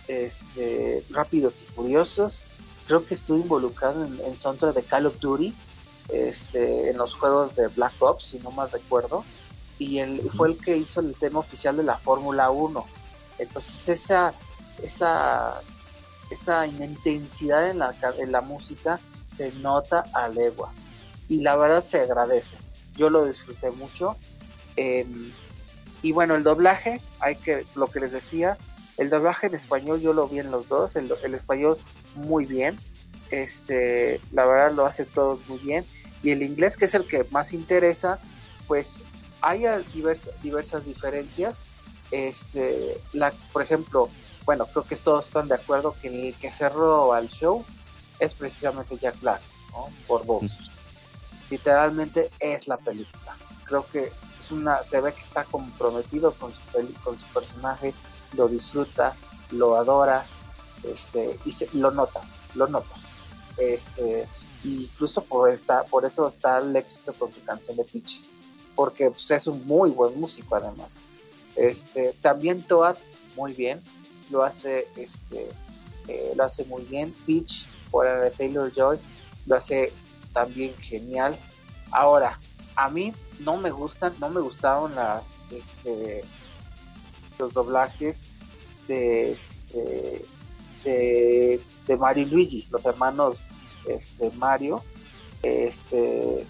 [0.08, 2.42] este, Rápidos y Furiosos.
[2.88, 5.54] Creo que estuve involucrado en, en soundtrack de Call of Duty,
[6.10, 9.24] este, en los juegos de Black Ops, si no mal recuerdo.
[9.80, 12.86] Y él fue el que hizo el tema oficial de la Fórmula 1.
[13.40, 14.34] Entonces esa,
[14.82, 15.62] esa,
[16.30, 20.84] esa intensidad en la, en la música se nota a leguas.
[21.28, 22.56] Y la verdad se agradece.
[22.96, 24.16] Yo lo disfruté mucho.
[26.02, 28.58] y bueno, el doblaje, hay que, lo que les decía,
[28.98, 31.78] el doblaje en español yo lo vi en los dos, el, español
[32.16, 32.78] muy bien,
[33.32, 35.86] este, la verdad lo hace todos muy bien,
[36.22, 38.20] y el inglés que es el que más interesa,
[38.68, 39.00] pues
[39.44, 41.66] hay diversas, diversas diferencias,
[42.12, 44.10] este, la, por ejemplo,
[44.46, 47.64] bueno, creo que todos están de acuerdo que el que cerró al show
[48.20, 49.88] es precisamente Jack Black, ¿no?
[50.08, 50.72] Por voz.
[51.50, 53.36] Literalmente es la película.
[53.66, 54.12] Creo que
[54.52, 57.94] una, se ve que está comprometido con su, con su personaje,
[58.38, 59.16] lo disfruta,
[59.52, 60.26] lo adora,
[60.84, 63.18] este, y lo notas, lo notas.
[63.58, 64.28] Este,
[64.64, 68.32] incluso por, esta, por eso está el éxito con su canción de Peaches,
[68.76, 71.00] porque pues, es un muy buen músico además.
[71.56, 72.98] Este, también Toad,
[73.36, 73.82] muy bien,
[74.30, 75.50] lo hace, este,
[76.08, 77.14] eh, lo hace muy bien.
[77.26, 78.98] Peach, por de Taylor Joy,
[79.46, 79.94] lo hace
[80.34, 81.38] también genial.
[81.92, 82.40] Ahora,
[82.76, 86.24] a mí no me gustan, no me gustaron las, este,
[87.38, 88.32] los doblajes
[88.88, 90.26] de, este,
[90.84, 93.50] de, Mario y Luigi, los hermanos
[93.88, 94.84] este, Mario,
[95.44, 96.46] este,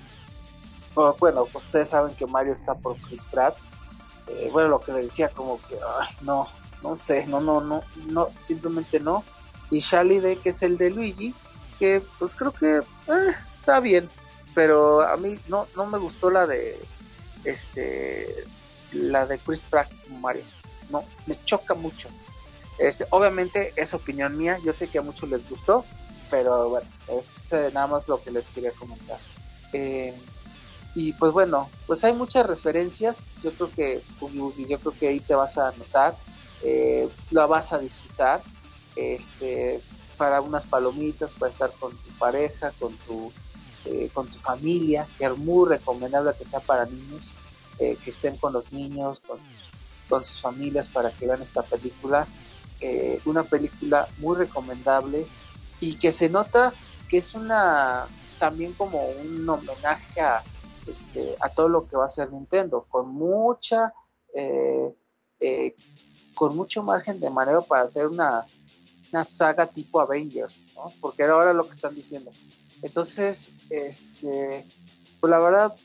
[0.93, 3.55] bueno, pues ustedes saben que Mario está por Chris Pratt.
[4.27, 5.77] Eh, bueno, lo que decía como que,
[6.21, 6.47] no,
[6.81, 9.23] no sé, no, no, no, no, simplemente no.
[9.69, 11.33] Y Day, que es el de Luigi,
[11.79, 14.07] que pues creo que eh, está bien,
[14.53, 16.79] pero a mí no, no me gustó la de,
[17.43, 18.45] este,
[18.91, 20.43] la de Chris Pratt Mario,
[20.89, 22.09] no, me choca mucho.
[22.77, 25.85] Este, obviamente es opinión mía, yo sé que a muchos les gustó,
[26.29, 29.19] pero bueno, es eh, nada más lo que les quería comentar.
[29.73, 30.13] Eh,
[30.95, 34.01] y pues bueno, pues hay muchas referencias, yo creo que
[34.67, 36.15] yo creo que ahí te vas a notar,
[36.61, 38.41] eh, lo vas a disfrutar,
[38.95, 39.81] este,
[40.17, 43.31] para unas palomitas, para estar con tu pareja, con tu,
[43.85, 47.23] eh, con tu familia, que es muy recomendable que sea para niños,
[47.79, 49.39] que estén con los niños, con,
[50.23, 52.27] sus familias para que vean esta película,
[53.25, 55.25] una película muy recomendable
[55.79, 56.71] y que se nota
[57.09, 58.05] que es una
[58.37, 60.43] también como un homenaje a
[60.87, 63.93] este, a todo lo que va a ser Nintendo, con mucha,
[64.33, 64.95] eh,
[65.39, 65.75] eh,
[66.35, 68.45] con mucho margen de manejo para hacer una,
[69.11, 70.91] una saga tipo Avengers, ¿no?
[70.99, 72.31] Porque era ahora lo que están diciendo.
[72.81, 74.67] Entonces, este,
[75.19, 75.75] pues la verdad,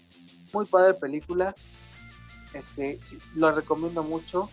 [0.52, 1.54] muy padre película.
[2.54, 2.98] Este,
[3.34, 4.48] lo recomiendo mucho.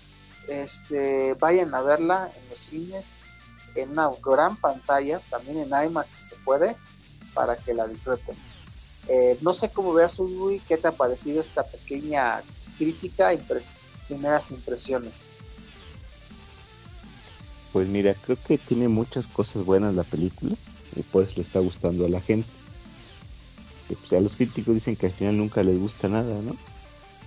[0.47, 3.23] Este, vayan a verla en los cines,
[3.73, 6.77] en una gran pantalla, también en IMAX si se puede,
[7.33, 8.35] para que la disfruten.
[9.07, 12.41] Eh, no sé cómo veas tú, qué te ha parecido esta pequeña
[12.77, 13.39] crítica y
[14.07, 15.29] primeras impresiones.
[17.71, 20.55] Pues mira, creo que tiene muchas cosas buenas la película
[20.95, 22.49] y por eso le está gustando a la gente.
[23.87, 26.55] Pues, a los críticos dicen que al final nunca les gusta nada, ¿no?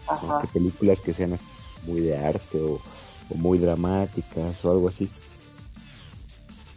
[0.09, 0.41] Ajá.
[0.41, 1.39] Que películas que sean
[1.87, 2.81] muy de arte o,
[3.31, 5.09] o muy dramáticas o algo así.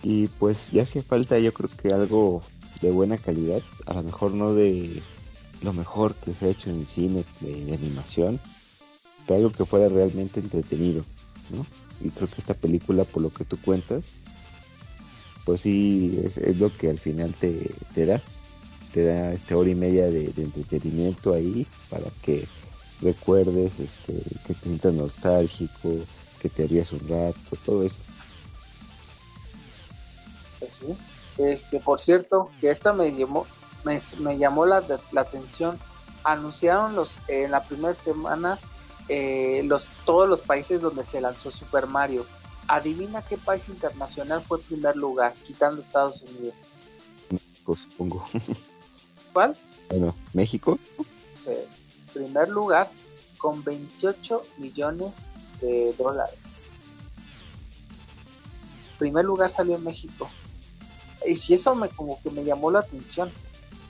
[0.03, 2.43] Y pues ya hacía falta yo creo que algo
[2.81, 5.01] de buena calidad, a lo mejor no de
[5.61, 8.39] lo mejor que se ha hecho en el cine de, animación,
[9.25, 11.05] pero algo que fuera realmente entretenido,
[11.51, 11.65] ¿no?
[12.03, 14.03] Y creo que esta película, por lo que tú cuentas,
[15.45, 17.71] pues sí, es, lo que al final te,
[18.05, 18.21] da,
[18.93, 22.47] te da esta hora y media de, entretenimiento ahí para que
[23.01, 24.13] recuerdes, este,
[24.47, 25.93] que te sientas nostálgico,
[26.41, 27.97] que te harías un rato, todo eso.
[30.59, 31.10] Pues.
[31.49, 33.47] Este, por cierto, que esta me llamó,
[33.83, 34.83] me, llamó la,
[35.15, 35.79] atención.
[36.23, 38.59] Anunciaron los en la primera semana
[39.07, 42.25] eh, los todos los países donde se lanzó Super Mario.
[42.67, 46.65] Adivina qué país internacional fue el primer lugar, quitando Estados Unidos.
[47.31, 48.25] México, supongo.
[49.33, 49.57] ¿Cuál?
[49.89, 50.77] Bueno, México.
[51.43, 51.53] Sí,
[52.13, 52.87] primer lugar
[53.39, 56.69] con 28 millones de dólares.
[58.99, 60.29] Primer lugar salió en México
[61.25, 63.31] y si eso me como que me llamó la atención,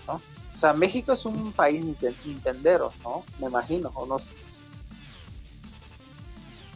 [0.07, 0.15] ¿no?
[0.53, 1.83] O sea, México es un país
[2.25, 3.23] nintendero, ¿no?
[3.39, 4.35] Me imagino, o no sé.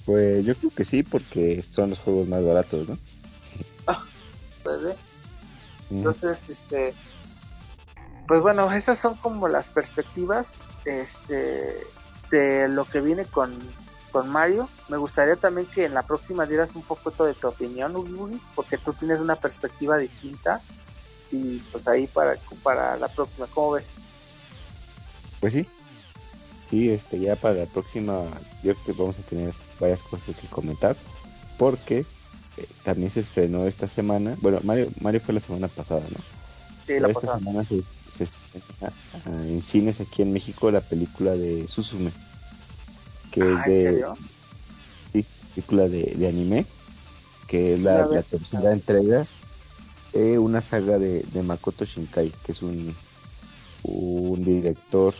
[0.06, 2.98] Pues yo creo que sí, porque son los juegos más baratos, ¿no?
[3.88, 4.02] Ah,
[4.63, 4.96] pues,
[5.89, 6.94] Entonces, este,
[8.28, 11.76] pues bueno, esas son como las perspectivas, este,
[12.32, 13.58] de lo que viene con
[14.15, 14.69] con Mario.
[14.88, 17.93] Me gustaría también que en la próxima dieras un poco de tu opinión,
[18.56, 20.62] porque tú tienes una perspectiva distinta
[21.34, 23.89] y pues ahí para, para la próxima, ¿cómo ves?
[25.41, 25.67] Pues sí,
[26.69, 28.23] sí, este, ya para la próxima
[28.63, 30.95] yo creo que vamos a tener varias cosas que comentar,
[31.60, 32.06] porque
[32.56, 36.19] eh, también se estrenó esta semana, bueno, Mario, Mario fue la semana pasada, ¿no?
[36.88, 38.30] Sí, la esta semana se, se
[39.25, 42.13] en cines aquí en México la película de Susume
[43.36, 44.15] que es ah,
[45.13, 46.65] de película de, anime,
[47.48, 49.26] que es la, tercera entrega
[50.13, 52.95] de una saga de, Makoto Shinkai, que es un,
[53.84, 55.13] un director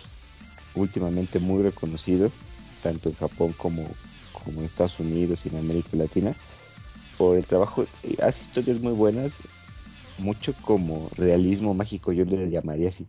[0.76, 2.32] últimamente muy reconocido,
[2.82, 3.86] tanto en Japón como,
[4.32, 6.34] como en Estados Unidos y en América Latina,
[7.18, 7.86] por el trabajo,
[8.22, 9.34] hace historias muy buenas,
[10.18, 13.06] mucho como realismo mágico, yo le llamaría así.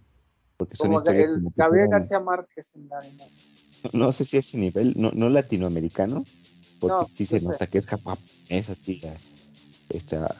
[0.57, 3.01] Porque son como el Gabriel García Márquez en la
[3.93, 6.25] no sé si ese nivel, no, no latinoamericano,
[6.81, 9.17] porque sí se nota que es japonesa, tía,
[9.89, 10.35] está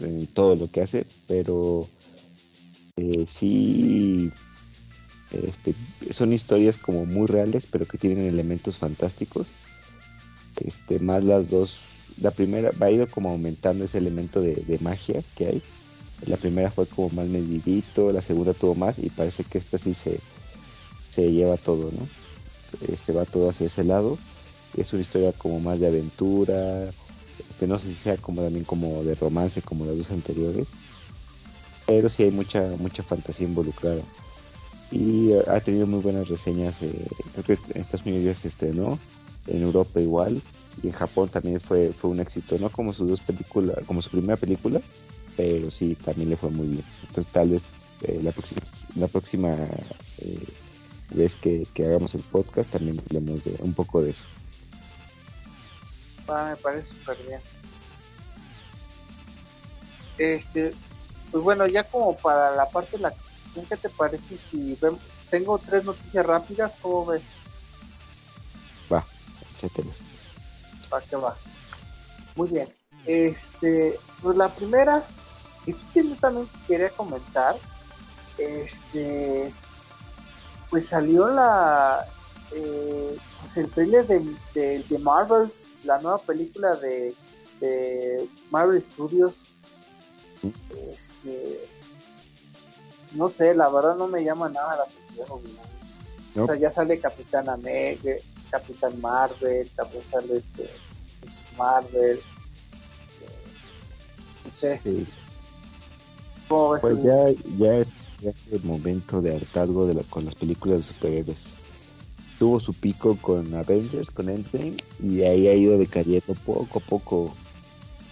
[0.00, 1.88] en todo lo que hace, pero
[2.96, 4.30] eh, sí
[5.32, 5.74] este,
[6.10, 9.48] son historias como muy reales, pero que tienen elementos fantásticos.
[10.60, 11.78] Este, más las dos,
[12.20, 15.62] la primera va ido como aumentando ese elemento de, de magia que hay.
[16.26, 19.94] La primera fue como más medidito, la segunda tuvo más y parece que esta sí
[19.94, 20.18] se,
[21.14, 22.17] se lleva todo, ¿no?
[22.86, 24.18] Este va todo hacia ese lado.
[24.76, 26.90] Es una historia como más de aventura,
[27.58, 30.66] que no sé si sea como también como de romance como las dos anteriores,
[31.86, 34.02] pero sí hay mucha mucha fantasía involucrada.
[34.90, 36.80] y ha tenido muy buenas reseñas.
[36.82, 37.06] Eh,
[37.44, 38.98] creo que en Estados Unidos se estrenó,
[39.46, 40.40] en Europa igual,
[40.82, 44.10] y en Japón también fue, fue un éxito, no como sus dos películas, como su
[44.10, 44.80] primera película,
[45.36, 46.84] pero sí, también le fue muy bien.
[47.08, 47.62] Entonces tal vez
[48.02, 48.60] eh, la próxima,
[48.96, 49.56] la próxima
[50.18, 50.38] eh,
[51.10, 54.24] vez que, hagamos el podcast también hablemos de un poco de eso.
[56.28, 57.40] Ah, me parece súper bien.
[60.18, 60.74] Este,
[61.30, 63.12] pues bueno, ya como para la parte de la
[63.68, 65.00] ¿qué te parece si vemos?
[65.30, 67.22] Tengo tres noticias rápidas, ¿cómo ves?
[68.92, 69.04] Va,
[69.56, 69.96] échatelas.
[70.92, 71.36] Va, que va.
[72.34, 72.68] Muy bien.
[73.04, 75.04] Este, pues la primera,
[75.66, 77.56] y yo también quería comentar,
[78.38, 79.52] este,
[80.70, 82.06] pues salió la,
[82.52, 84.20] eh, pues el trailer de,
[84.54, 87.14] de, de Marvels, la nueva película de,
[87.60, 89.34] de Marvel Studios.
[90.42, 91.68] Este,
[93.14, 95.40] no sé, la verdad no me llama nada la atención.
[96.36, 98.10] O sea, ya sale Capitán América,
[98.50, 100.70] Capitán Marvel, también sale este
[101.56, 102.20] Marvel.
[104.46, 104.80] Este, no sé.
[106.80, 107.88] pues ya, ya, es,
[108.22, 111.38] el momento de hartazgo de con las películas de superhéroes.
[112.38, 117.34] Tuvo su pico con Avengers, con Endgame, y ahí ha ido decayendo poco a poco.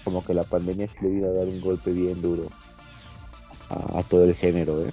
[0.05, 2.47] Como que la pandemia sí le vino a dar un golpe bien duro
[3.69, 4.93] a, todo el género, ¿eh?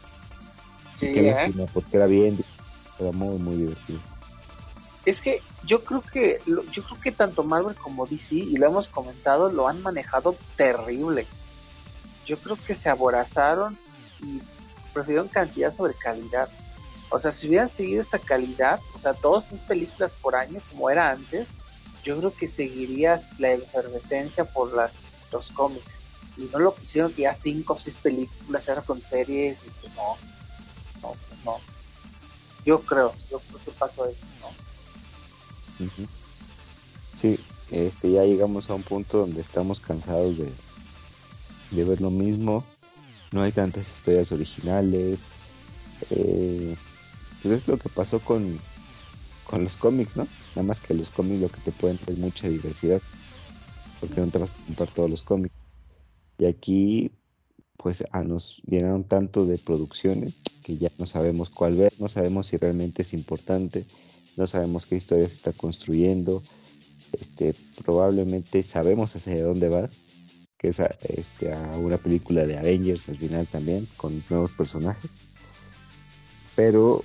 [0.92, 1.54] Sí, ¿eh?
[1.74, 2.40] porque era bien,
[3.00, 4.00] era muy, muy divertido.
[5.06, 8.88] Es que yo creo que yo creo que tanto Marvel como DC y lo hemos
[8.88, 11.28] comentado lo han manejado terrible.
[12.26, 13.78] Yo creo que se aborazaron
[14.22, 14.42] y
[14.94, 16.50] prefirieron cantidad sobre calidad.
[17.10, 20.90] O sea, si hubieran seguido esa calidad, o sea, dos, tres películas por año como
[20.90, 21.50] era antes,
[22.04, 24.72] yo creo que seguirías la efervescencia por
[25.32, 26.00] los cómics
[26.38, 30.18] y no lo quisieron ya cinco o seis películas eran con series y pues no,
[31.02, 31.58] no, pues no.
[32.66, 35.88] Yo creo, yo creo que pasó eso, ¿no?
[37.22, 37.40] Sí,
[37.72, 40.52] este, ya llegamos a un punto donde estamos cansados de,
[41.72, 42.64] de ver lo mismo,
[43.34, 45.20] no hay tantas historias originales,
[46.10, 46.76] eh,
[47.42, 48.60] pues es lo que pasó con,
[49.44, 50.28] con los cómics, ¿no?
[50.56, 53.02] Nada más que los cómics lo que te pueden es mucha diversidad,
[54.00, 55.54] porque no te vas a comprar todos los cómics.
[56.38, 57.12] Y aquí
[57.78, 62.48] pues a nos llenaron tanto de producciones que ya no sabemos cuál ver, no sabemos
[62.48, 63.86] si realmente es importante,
[64.38, 66.44] no sabemos qué historia se está construyendo,
[67.12, 69.90] este, probablemente sabemos hacia dónde va,
[70.64, 75.12] que es a, este, a una película de Avengers al final también, con nuevos personajes,
[76.56, 77.04] pero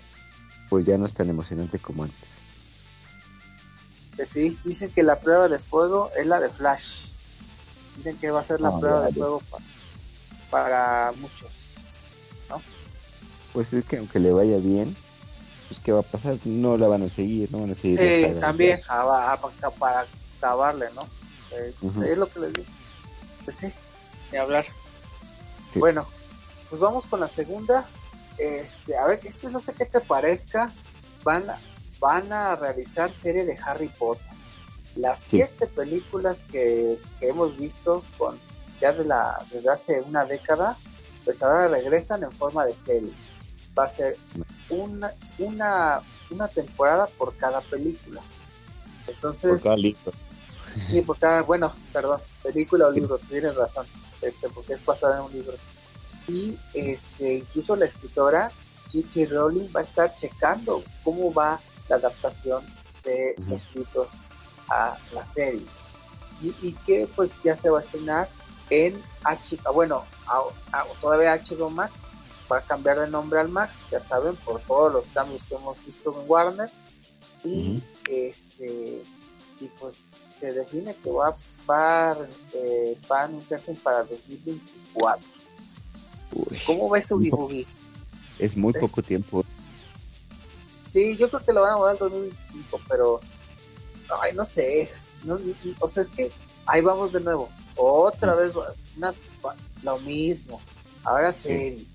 [0.71, 2.29] pues ya no es tan emocionante como antes.
[4.15, 7.15] Pues sí, dicen que la prueba de fuego es la de Flash.
[7.97, 9.43] Dicen que va a ser la prueba de fuego
[10.51, 11.79] para, muchos,
[12.49, 12.63] ¿no?
[13.53, 14.95] Pues es que aunque le vaya bien,
[15.67, 16.37] pues ¿qué va a pasar?
[16.45, 17.99] No la van a seguir, no van a seguir.
[17.99, 21.03] Sí, también para acabarle, ¿no?
[21.51, 21.75] Eh,
[22.07, 22.78] es lo que les digo.
[23.49, 23.73] Pues sí,
[24.31, 24.67] ni hablar.
[25.75, 26.07] Bueno,
[26.69, 27.83] pues vamos con la segunda.
[28.37, 30.71] Este, a ver, este no sé qué te parezca.
[31.25, 31.45] Van,
[31.99, 34.27] van a realizar serie de Harry Potter
[34.97, 38.39] las siete películas que, hemos visto con
[38.83, 40.77] ya de la, desde hace una década,
[41.25, 43.33] pues ahora regresan en forma de series.
[43.79, 44.19] Va a ser
[44.69, 48.21] una, una, una temporada por cada película.
[49.07, 50.13] Entonces, por cada libro.
[50.87, 53.87] Sí, por cada, bueno, perdón, película o libro, tienes razón,
[54.23, 55.55] este, porque es basada en un libro.
[56.29, 58.51] Y este, incluso la escritora
[58.93, 59.31] J.K.
[59.31, 62.63] Rowling va a estar checando cómo va la adaptación
[63.03, 64.11] de los libros
[64.69, 65.89] a las series
[66.43, 68.29] y, que pues ya se va a estrenar
[68.71, 70.05] en H, ah, bueno,
[71.01, 72.03] todavía HBO Max
[72.51, 75.85] va a cambiar de nombre al Max, ya saben, por todos los cambios que hemos
[75.85, 76.71] visto en Warner
[77.45, 79.03] y este
[79.61, 81.35] y pues se define que va,
[81.69, 82.17] va,
[82.55, 85.27] eh, va a anunciarse para 2024.
[86.67, 87.67] ¿Cómo ves su Boogie?
[88.39, 89.45] Es muy poco tiempo.
[90.87, 93.21] Sí, yo creo que lo van a mudar en 2025, pero
[94.23, 94.91] ay, no sé,
[95.81, 96.31] o sea, es que
[96.67, 98.53] ahí vamos de nuevo, otra vez,
[99.83, 100.61] lo mismo,
[101.05, 101.87] ahora sí.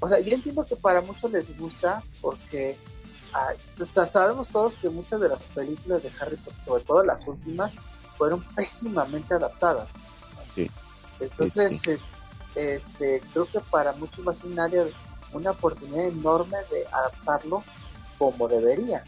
[0.00, 2.76] O sea, yo entiendo que para muchos les gusta porque
[4.06, 7.74] sabemos todos que muchas de las películas de Harry Potter, sobre todo las últimas,
[8.16, 9.88] fueron pésimamente adaptadas.
[11.20, 12.10] Entonces,
[12.54, 14.84] este, creo que para muchos va a ser un área,
[15.32, 17.62] una oportunidad enorme de adaptarlo
[18.18, 19.04] como debería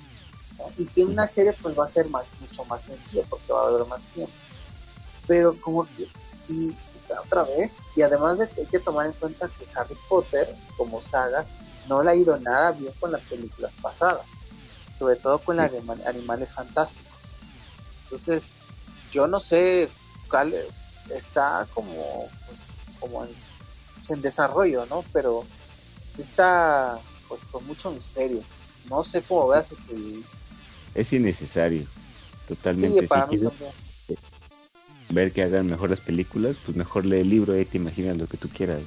[0.77, 3.69] y que una serie pues va a ser más, mucho más sencillo porque va a
[3.69, 4.33] haber más tiempo.
[5.27, 6.09] Pero como que,
[6.49, 6.75] y
[7.25, 11.03] otra vez, y además de que hay que tomar en cuenta que Harry Potter como
[11.03, 11.45] saga
[11.89, 14.27] no le ha ido nada bien con las películas pasadas,
[14.93, 17.37] sobre todo con las de Animales Fantásticos.
[18.05, 18.57] Entonces,
[19.13, 19.89] yo no sé
[20.29, 20.55] cuál
[21.15, 22.71] está como, pues,
[23.01, 23.31] como en,
[23.95, 25.05] pues, en desarrollo, ¿no?
[25.13, 25.45] Pero
[26.19, 28.43] está pues con mucho misterio.
[28.89, 29.95] No sé cómo veas este.
[30.95, 31.87] Es innecesario,
[32.49, 33.07] totalmente.
[33.07, 34.17] si
[35.09, 38.27] ver que hagan mejor las películas, pues mejor lee el libro y te imaginas lo
[38.27, 38.81] que tú quieras.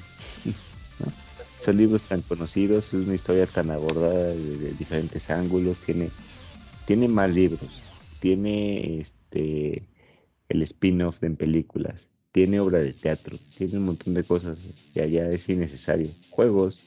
[1.69, 6.09] Son libros tan conocidos, es una historia tan abordada de, diferentes ángulos, tiene,
[6.87, 7.83] tiene más libros,
[8.19, 9.83] tiene este
[10.47, 14.57] el spin-off en películas, tiene obra de teatro, tiene un montón de cosas
[14.95, 16.09] que allá es innecesario.
[16.31, 16.79] Juegos,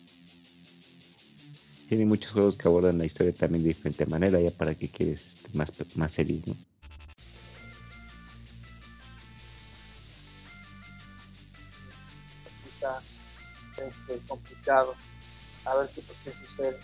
[1.88, 5.24] tiene muchos juegos que abordan la historia también de diferente manera, ya para que quieres
[5.28, 6.56] este, más, más series, ¿no?
[13.88, 14.94] Este, complicado.
[15.64, 16.78] A ver qué, qué sucede.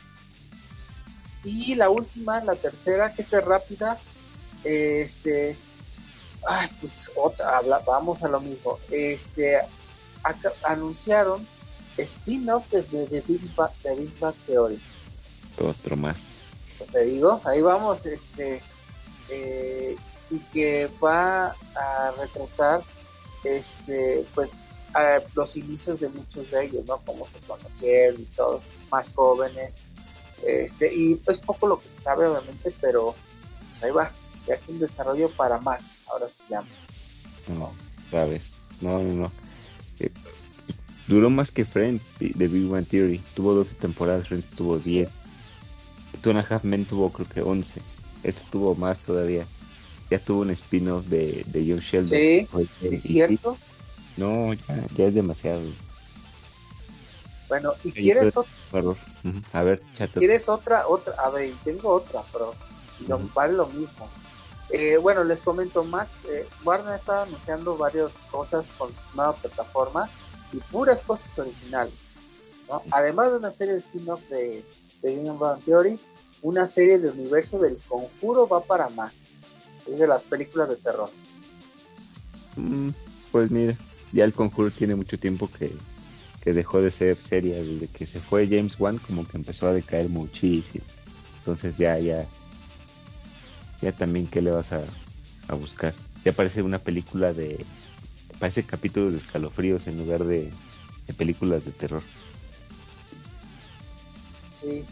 [1.44, 3.98] Y la última, la tercera, que está rápida,
[4.64, 5.56] este,
[6.46, 8.78] ay, pues otra, vamos a lo mismo.
[8.90, 9.60] Este,
[10.64, 11.46] anunciaron
[11.96, 14.80] spin-off de, de, de, Big Bang, de Big Bang Theory
[15.66, 16.22] otro más.
[16.92, 18.62] Te digo, ahí vamos, este,
[19.28, 19.96] eh,
[20.30, 22.82] y que va a retratar,
[23.44, 24.56] este, pues,
[25.34, 26.98] los inicios de muchos de ellos, ¿no?
[27.04, 29.80] Cómo se conocieron y todo, más jóvenes,
[30.46, 33.14] este, y pues poco lo que se sabe, obviamente, pero
[33.70, 34.10] pues ahí va,
[34.46, 36.68] ya está en desarrollo para Max, ahora se llama.
[37.48, 37.72] No,
[38.10, 38.42] sabes,
[38.80, 39.32] no, no, no.
[40.00, 40.10] Eh,
[41.06, 45.08] duró más que Friends de Big Bang Theory, tuvo 12 temporadas, Friends tuvo 10.
[46.22, 47.80] Two and a Half Men tuvo creo que 11.
[48.22, 49.46] Esto tuvo más todavía.
[50.10, 52.18] Ya tuvo un spin-off de, de John Sheldon.
[52.18, 52.48] Sí,
[52.82, 53.56] ¿es cierto?
[54.18, 55.62] No, ya, ya, es demasiado.
[57.48, 58.52] Bueno, ¿y quieres otra?
[59.52, 60.18] A ver, chato.
[60.18, 60.86] ¿Quieres otra?
[60.86, 61.14] otra?
[61.14, 62.54] A ver, tengo otra, pero
[63.34, 64.08] vale lo mismo.
[64.70, 70.10] Eh, bueno, les comento, Max, eh, Warner está anunciando varias cosas con nueva plataforma
[70.52, 72.16] y puras cosas originales.
[72.68, 72.82] ¿no?
[72.90, 74.62] Además de una serie de spin-off de
[75.02, 75.98] de Game Bang Theory,
[76.42, 79.38] una serie de universo del conjuro va para más.
[79.86, 81.10] Es de las películas de terror.
[82.56, 82.90] Mm,
[83.32, 83.76] pues mira,
[84.12, 85.72] ya el conjuro tiene mucho tiempo que,
[86.44, 87.62] dejó de ser serie.
[87.62, 90.84] Desde que se fue James Wan, como que empezó a decaer muchísimo.
[91.40, 92.24] Entonces ya, ya,
[93.82, 94.82] ya también, ¿qué le vas a,
[95.48, 95.92] a buscar?
[96.24, 97.64] Ya parece una película de.
[98.38, 100.50] Parece capítulos de escalofríos en lugar de,
[101.06, 102.02] de películas de terror.
[104.58, 104.84] Sí.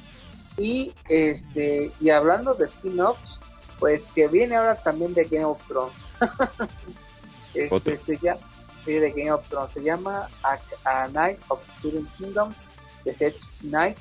[0.59, 3.39] Y este y hablando de spin-offs,
[3.79, 6.07] pues que viene ahora también de Game of Thrones.
[7.55, 8.41] este se llama,
[8.87, 10.29] sí, de Game of Thrones se llama
[10.85, 12.57] A, Night of Seven Kingdoms,
[13.05, 13.99] The Hedge Night,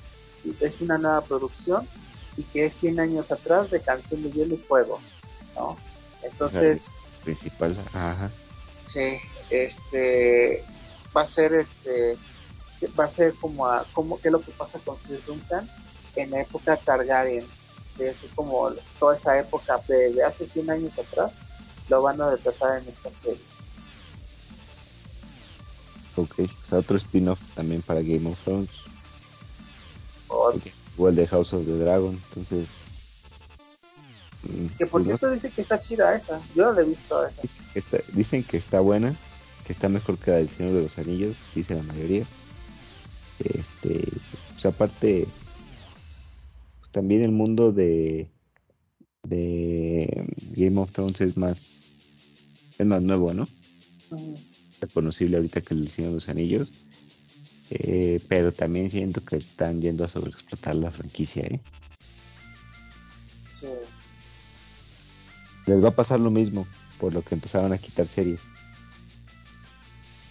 [0.61, 1.87] es una nueva producción
[2.37, 5.01] y que es 100 años atrás de Canción de Hielo y Fuego,
[5.55, 5.75] ¿no?
[6.23, 6.85] Entonces,
[7.23, 8.29] principal, ajá.
[8.85, 9.17] Sí,
[9.49, 10.63] este
[11.15, 12.17] va a ser este
[12.99, 15.67] va a ser como, a, como que lo que pasa con Sir Duncan
[16.15, 17.45] en la época Targaryen,
[17.95, 18.05] ¿sí?
[18.05, 18.69] así como
[18.99, 21.39] toda esa época de, hace 100 años atrás,
[21.89, 23.41] lo van a retratar en esta serie.
[26.15, 28.69] Ok, o sea, otro spin-off también para Game of Thrones.
[30.95, 32.67] Igual de House of the Dragon, entonces...
[34.77, 37.41] Que por pues cierto dice que está chida esa, yo no la he visto esa.
[38.13, 39.15] dicen que está buena,
[39.65, 42.25] que está mejor que la del Señor de los Anillos, dice la mayoría.
[43.39, 44.07] Este,
[44.53, 45.27] pues aparte,
[46.79, 48.29] pues también el mundo de,
[49.23, 51.89] de Game of Thrones es más,
[52.77, 53.47] es más nuevo, ¿no?
[54.11, 56.69] Es reconocible ahorita que el Señor de los Anillos.
[57.69, 61.59] Eh, pero también siento que están yendo a sobreexplotar la franquicia, ¿eh?
[65.65, 66.67] Les va a pasar lo mismo
[66.99, 68.41] por lo que empezaron a quitar series.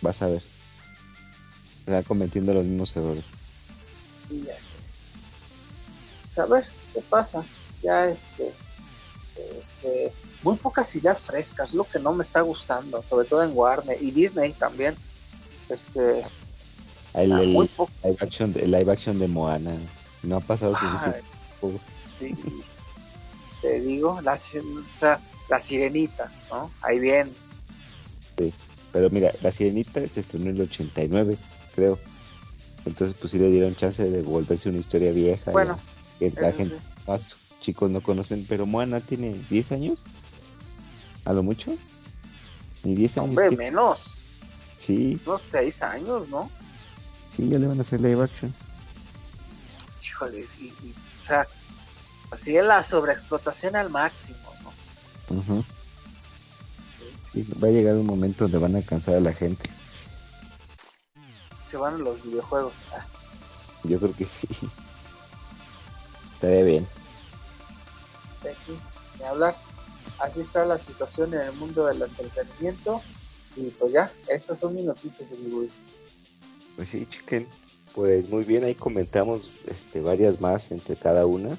[0.01, 0.43] Vas a ver
[1.87, 3.25] está cometiendo los mismos errores.
[4.31, 4.73] Y ya sé.
[6.49, 7.45] Pues, qué pasa.
[7.83, 8.51] Ya este,
[9.59, 10.13] este,
[10.45, 14.11] muy pocas ideas frescas, lo que no me está gustando, sobre todo en Warner y
[14.11, 14.95] Disney también.
[15.69, 16.25] Este,
[17.15, 17.69] el, ah, live,
[18.21, 19.75] action de, live action de Moana
[20.23, 21.23] no ha pasado suficiente.
[23.63, 24.39] te digo, la,
[25.49, 26.71] la sirenita, ¿no?
[26.83, 27.33] Ahí bien.
[28.39, 28.53] Sí,
[28.93, 31.39] pero mira, la sirenita se estrenó en el 89
[31.75, 31.99] creo.
[32.85, 35.51] Entonces, pues sí le dieron chance de volverse una historia vieja.
[35.51, 35.79] Bueno,
[36.19, 36.77] que la gente
[37.07, 39.99] más chicos no conocen, pero Moana tiene 10 años.
[41.25, 41.77] A lo mucho.
[42.83, 43.29] Ni 10 años.
[43.31, 44.15] Hombre, menos.
[44.79, 45.21] Sí.
[45.25, 46.51] Unos 6 años, ¿no?
[47.35, 48.55] Sí, ya le van a hacer live action.
[50.05, 51.47] híjoles, y, o sea,
[52.31, 55.65] así es la sobreexplotación al máximo, ¿no?
[57.63, 59.69] va a llegar un momento donde van a cansar a la gente.
[61.65, 62.73] Se van los videojuegos.
[62.93, 63.05] Ah.
[63.83, 64.49] Yo creo que sí.
[66.35, 66.89] Estaría bien.
[68.57, 68.79] sí,
[69.19, 69.57] de hablar.
[70.19, 73.01] Así está la situación en el mundo del entretenimiento.
[73.57, 75.69] Y pues ya, estas son mis noticias, de
[76.77, 77.47] Pues sí, chiquen.
[77.95, 81.57] Pues muy bien, ahí comentamos este, varias más entre cada una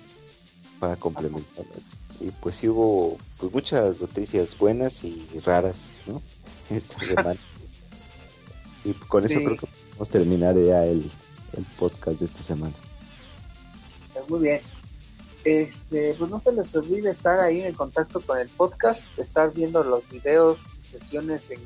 [0.79, 1.65] para complementar.
[2.19, 6.21] Y pues sí hubo pues, muchas noticias buenas y raras, ¿no?
[6.69, 7.39] Esta semana.
[8.83, 11.09] y con eso creo que podemos terminar ya el,
[11.53, 12.73] el podcast de esta semana.
[14.13, 14.74] Pues muy bien.
[15.45, 19.83] Este, pues no se les olvide estar ahí en contacto con el podcast, estar viendo
[19.83, 21.59] los videos y sesiones en,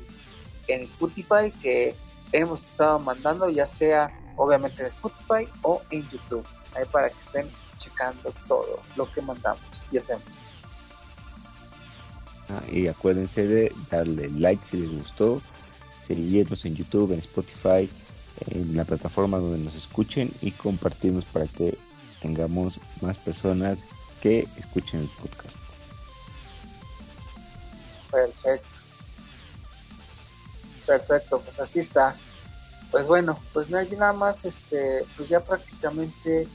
[0.68, 1.96] en Spotify que
[2.30, 6.44] hemos estado mandando, ya sea obviamente en Spotify o en YouTube,
[6.76, 10.24] ahí para que estén checando todo lo que mandamos y hacemos.
[12.50, 15.40] Ah, y acuérdense de darle like si les gustó,
[16.06, 17.88] seguirnos en YouTube, en Spotify,
[18.50, 21.78] en la plataforma donde nos escuchen y compartirnos para que
[22.20, 23.78] tengamos más personas
[24.20, 25.56] que escuchen el podcast.
[28.10, 28.68] Perfecto.
[30.86, 32.14] Perfecto, pues así está.
[32.90, 36.48] Pues bueno, pues no hay nada más, este, pues ya prácticamente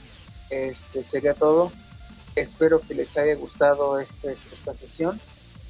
[0.50, 1.72] este sería todo.
[2.34, 5.18] Espero que les haya gustado este, esta sesión.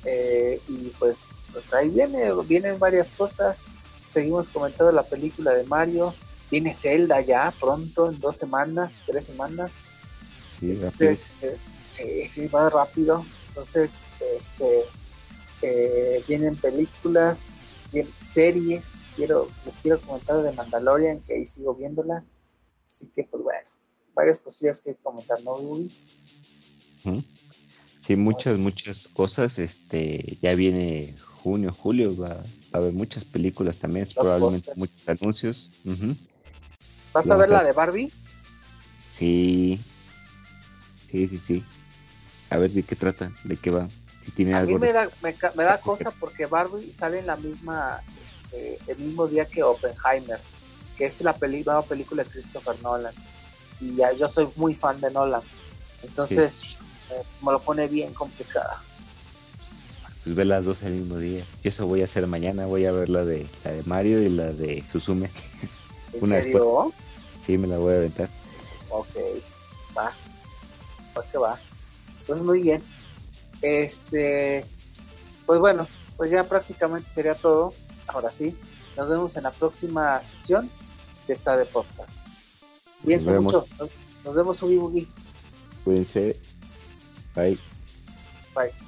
[0.05, 3.66] Eh, y pues, pues ahí viene, vienen varias cosas.
[4.09, 6.14] Seguimos comentando la película de Mario.
[6.51, 9.88] Viene Zelda ya pronto, en dos semanas, tres semanas.
[11.88, 13.24] Sí, sí, va rápido.
[13.49, 14.05] Entonces,
[14.36, 14.84] este,
[15.62, 19.09] eh, vienen películas, vienen series.
[19.16, 22.22] Quiero, les quiero comentar de Mandalorian, que ahí sigo viéndola.
[22.86, 23.68] Así que, pues bueno,
[24.14, 25.59] varias cosillas que comentar, ¿no,
[28.07, 29.59] Sí, muchas, muchas cosas.
[29.59, 35.70] Este, ya viene junio, julio, va, a haber muchas películas también, probablemente muchos anuncios.
[37.16, 38.12] ¿Vas a ver la de Barbie?
[39.16, 39.80] Sí,
[41.10, 41.64] sí, sí, sí.
[42.50, 43.88] A ver de qué trata, de qué va.
[44.22, 48.02] Si tiene a mí me da, me, da cosa porque Barbie sale en la misma,
[48.22, 50.38] este, el mismo día que Oppenheimer,
[50.98, 53.14] que es la película película de Christopher Nolan.
[53.80, 55.40] Y ya yo soy muy fan de Nolan.
[56.02, 56.76] Entonces,
[57.42, 58.82] me lo pone bien complicada.
[60.22, 61.46] Pues ve las dos el mismo día.
[61.62, 62.66] Y eso voy a hacer mañana.
[62.66, 65.30] Voy a ver la de la de Mario y la de Suzume.
[66.12, 66.92] ¿En serio?
[67.47, 68.28] Sí, me la voy a aventar.
[68.90, 69.16] Ok,
[69.97, 70.12] va.
[71.16, 71.59] Va que va.
[72.26, 72.82] Pues muy bien.
[73.62, 74.64] Este,
[75.47, 75.86] pues bueno,
[76.16, 77.72] pues ya prácticamente sería todo.
[78.09, 78.57] Ahora sí,
[78.97, 80.68] nos vemos en la próxima sesión
[81.28, 82.26] de esta de podcast.
[83.03, 83.66] Bien, mucho.
[83.78, 83.90] Nos,
[84.24, 85.09] nos vemos, Ubi
[85.84, 86.40] Cuídense.
[87.34, 87.59] Bye.
[88.55, 88.86] Bye.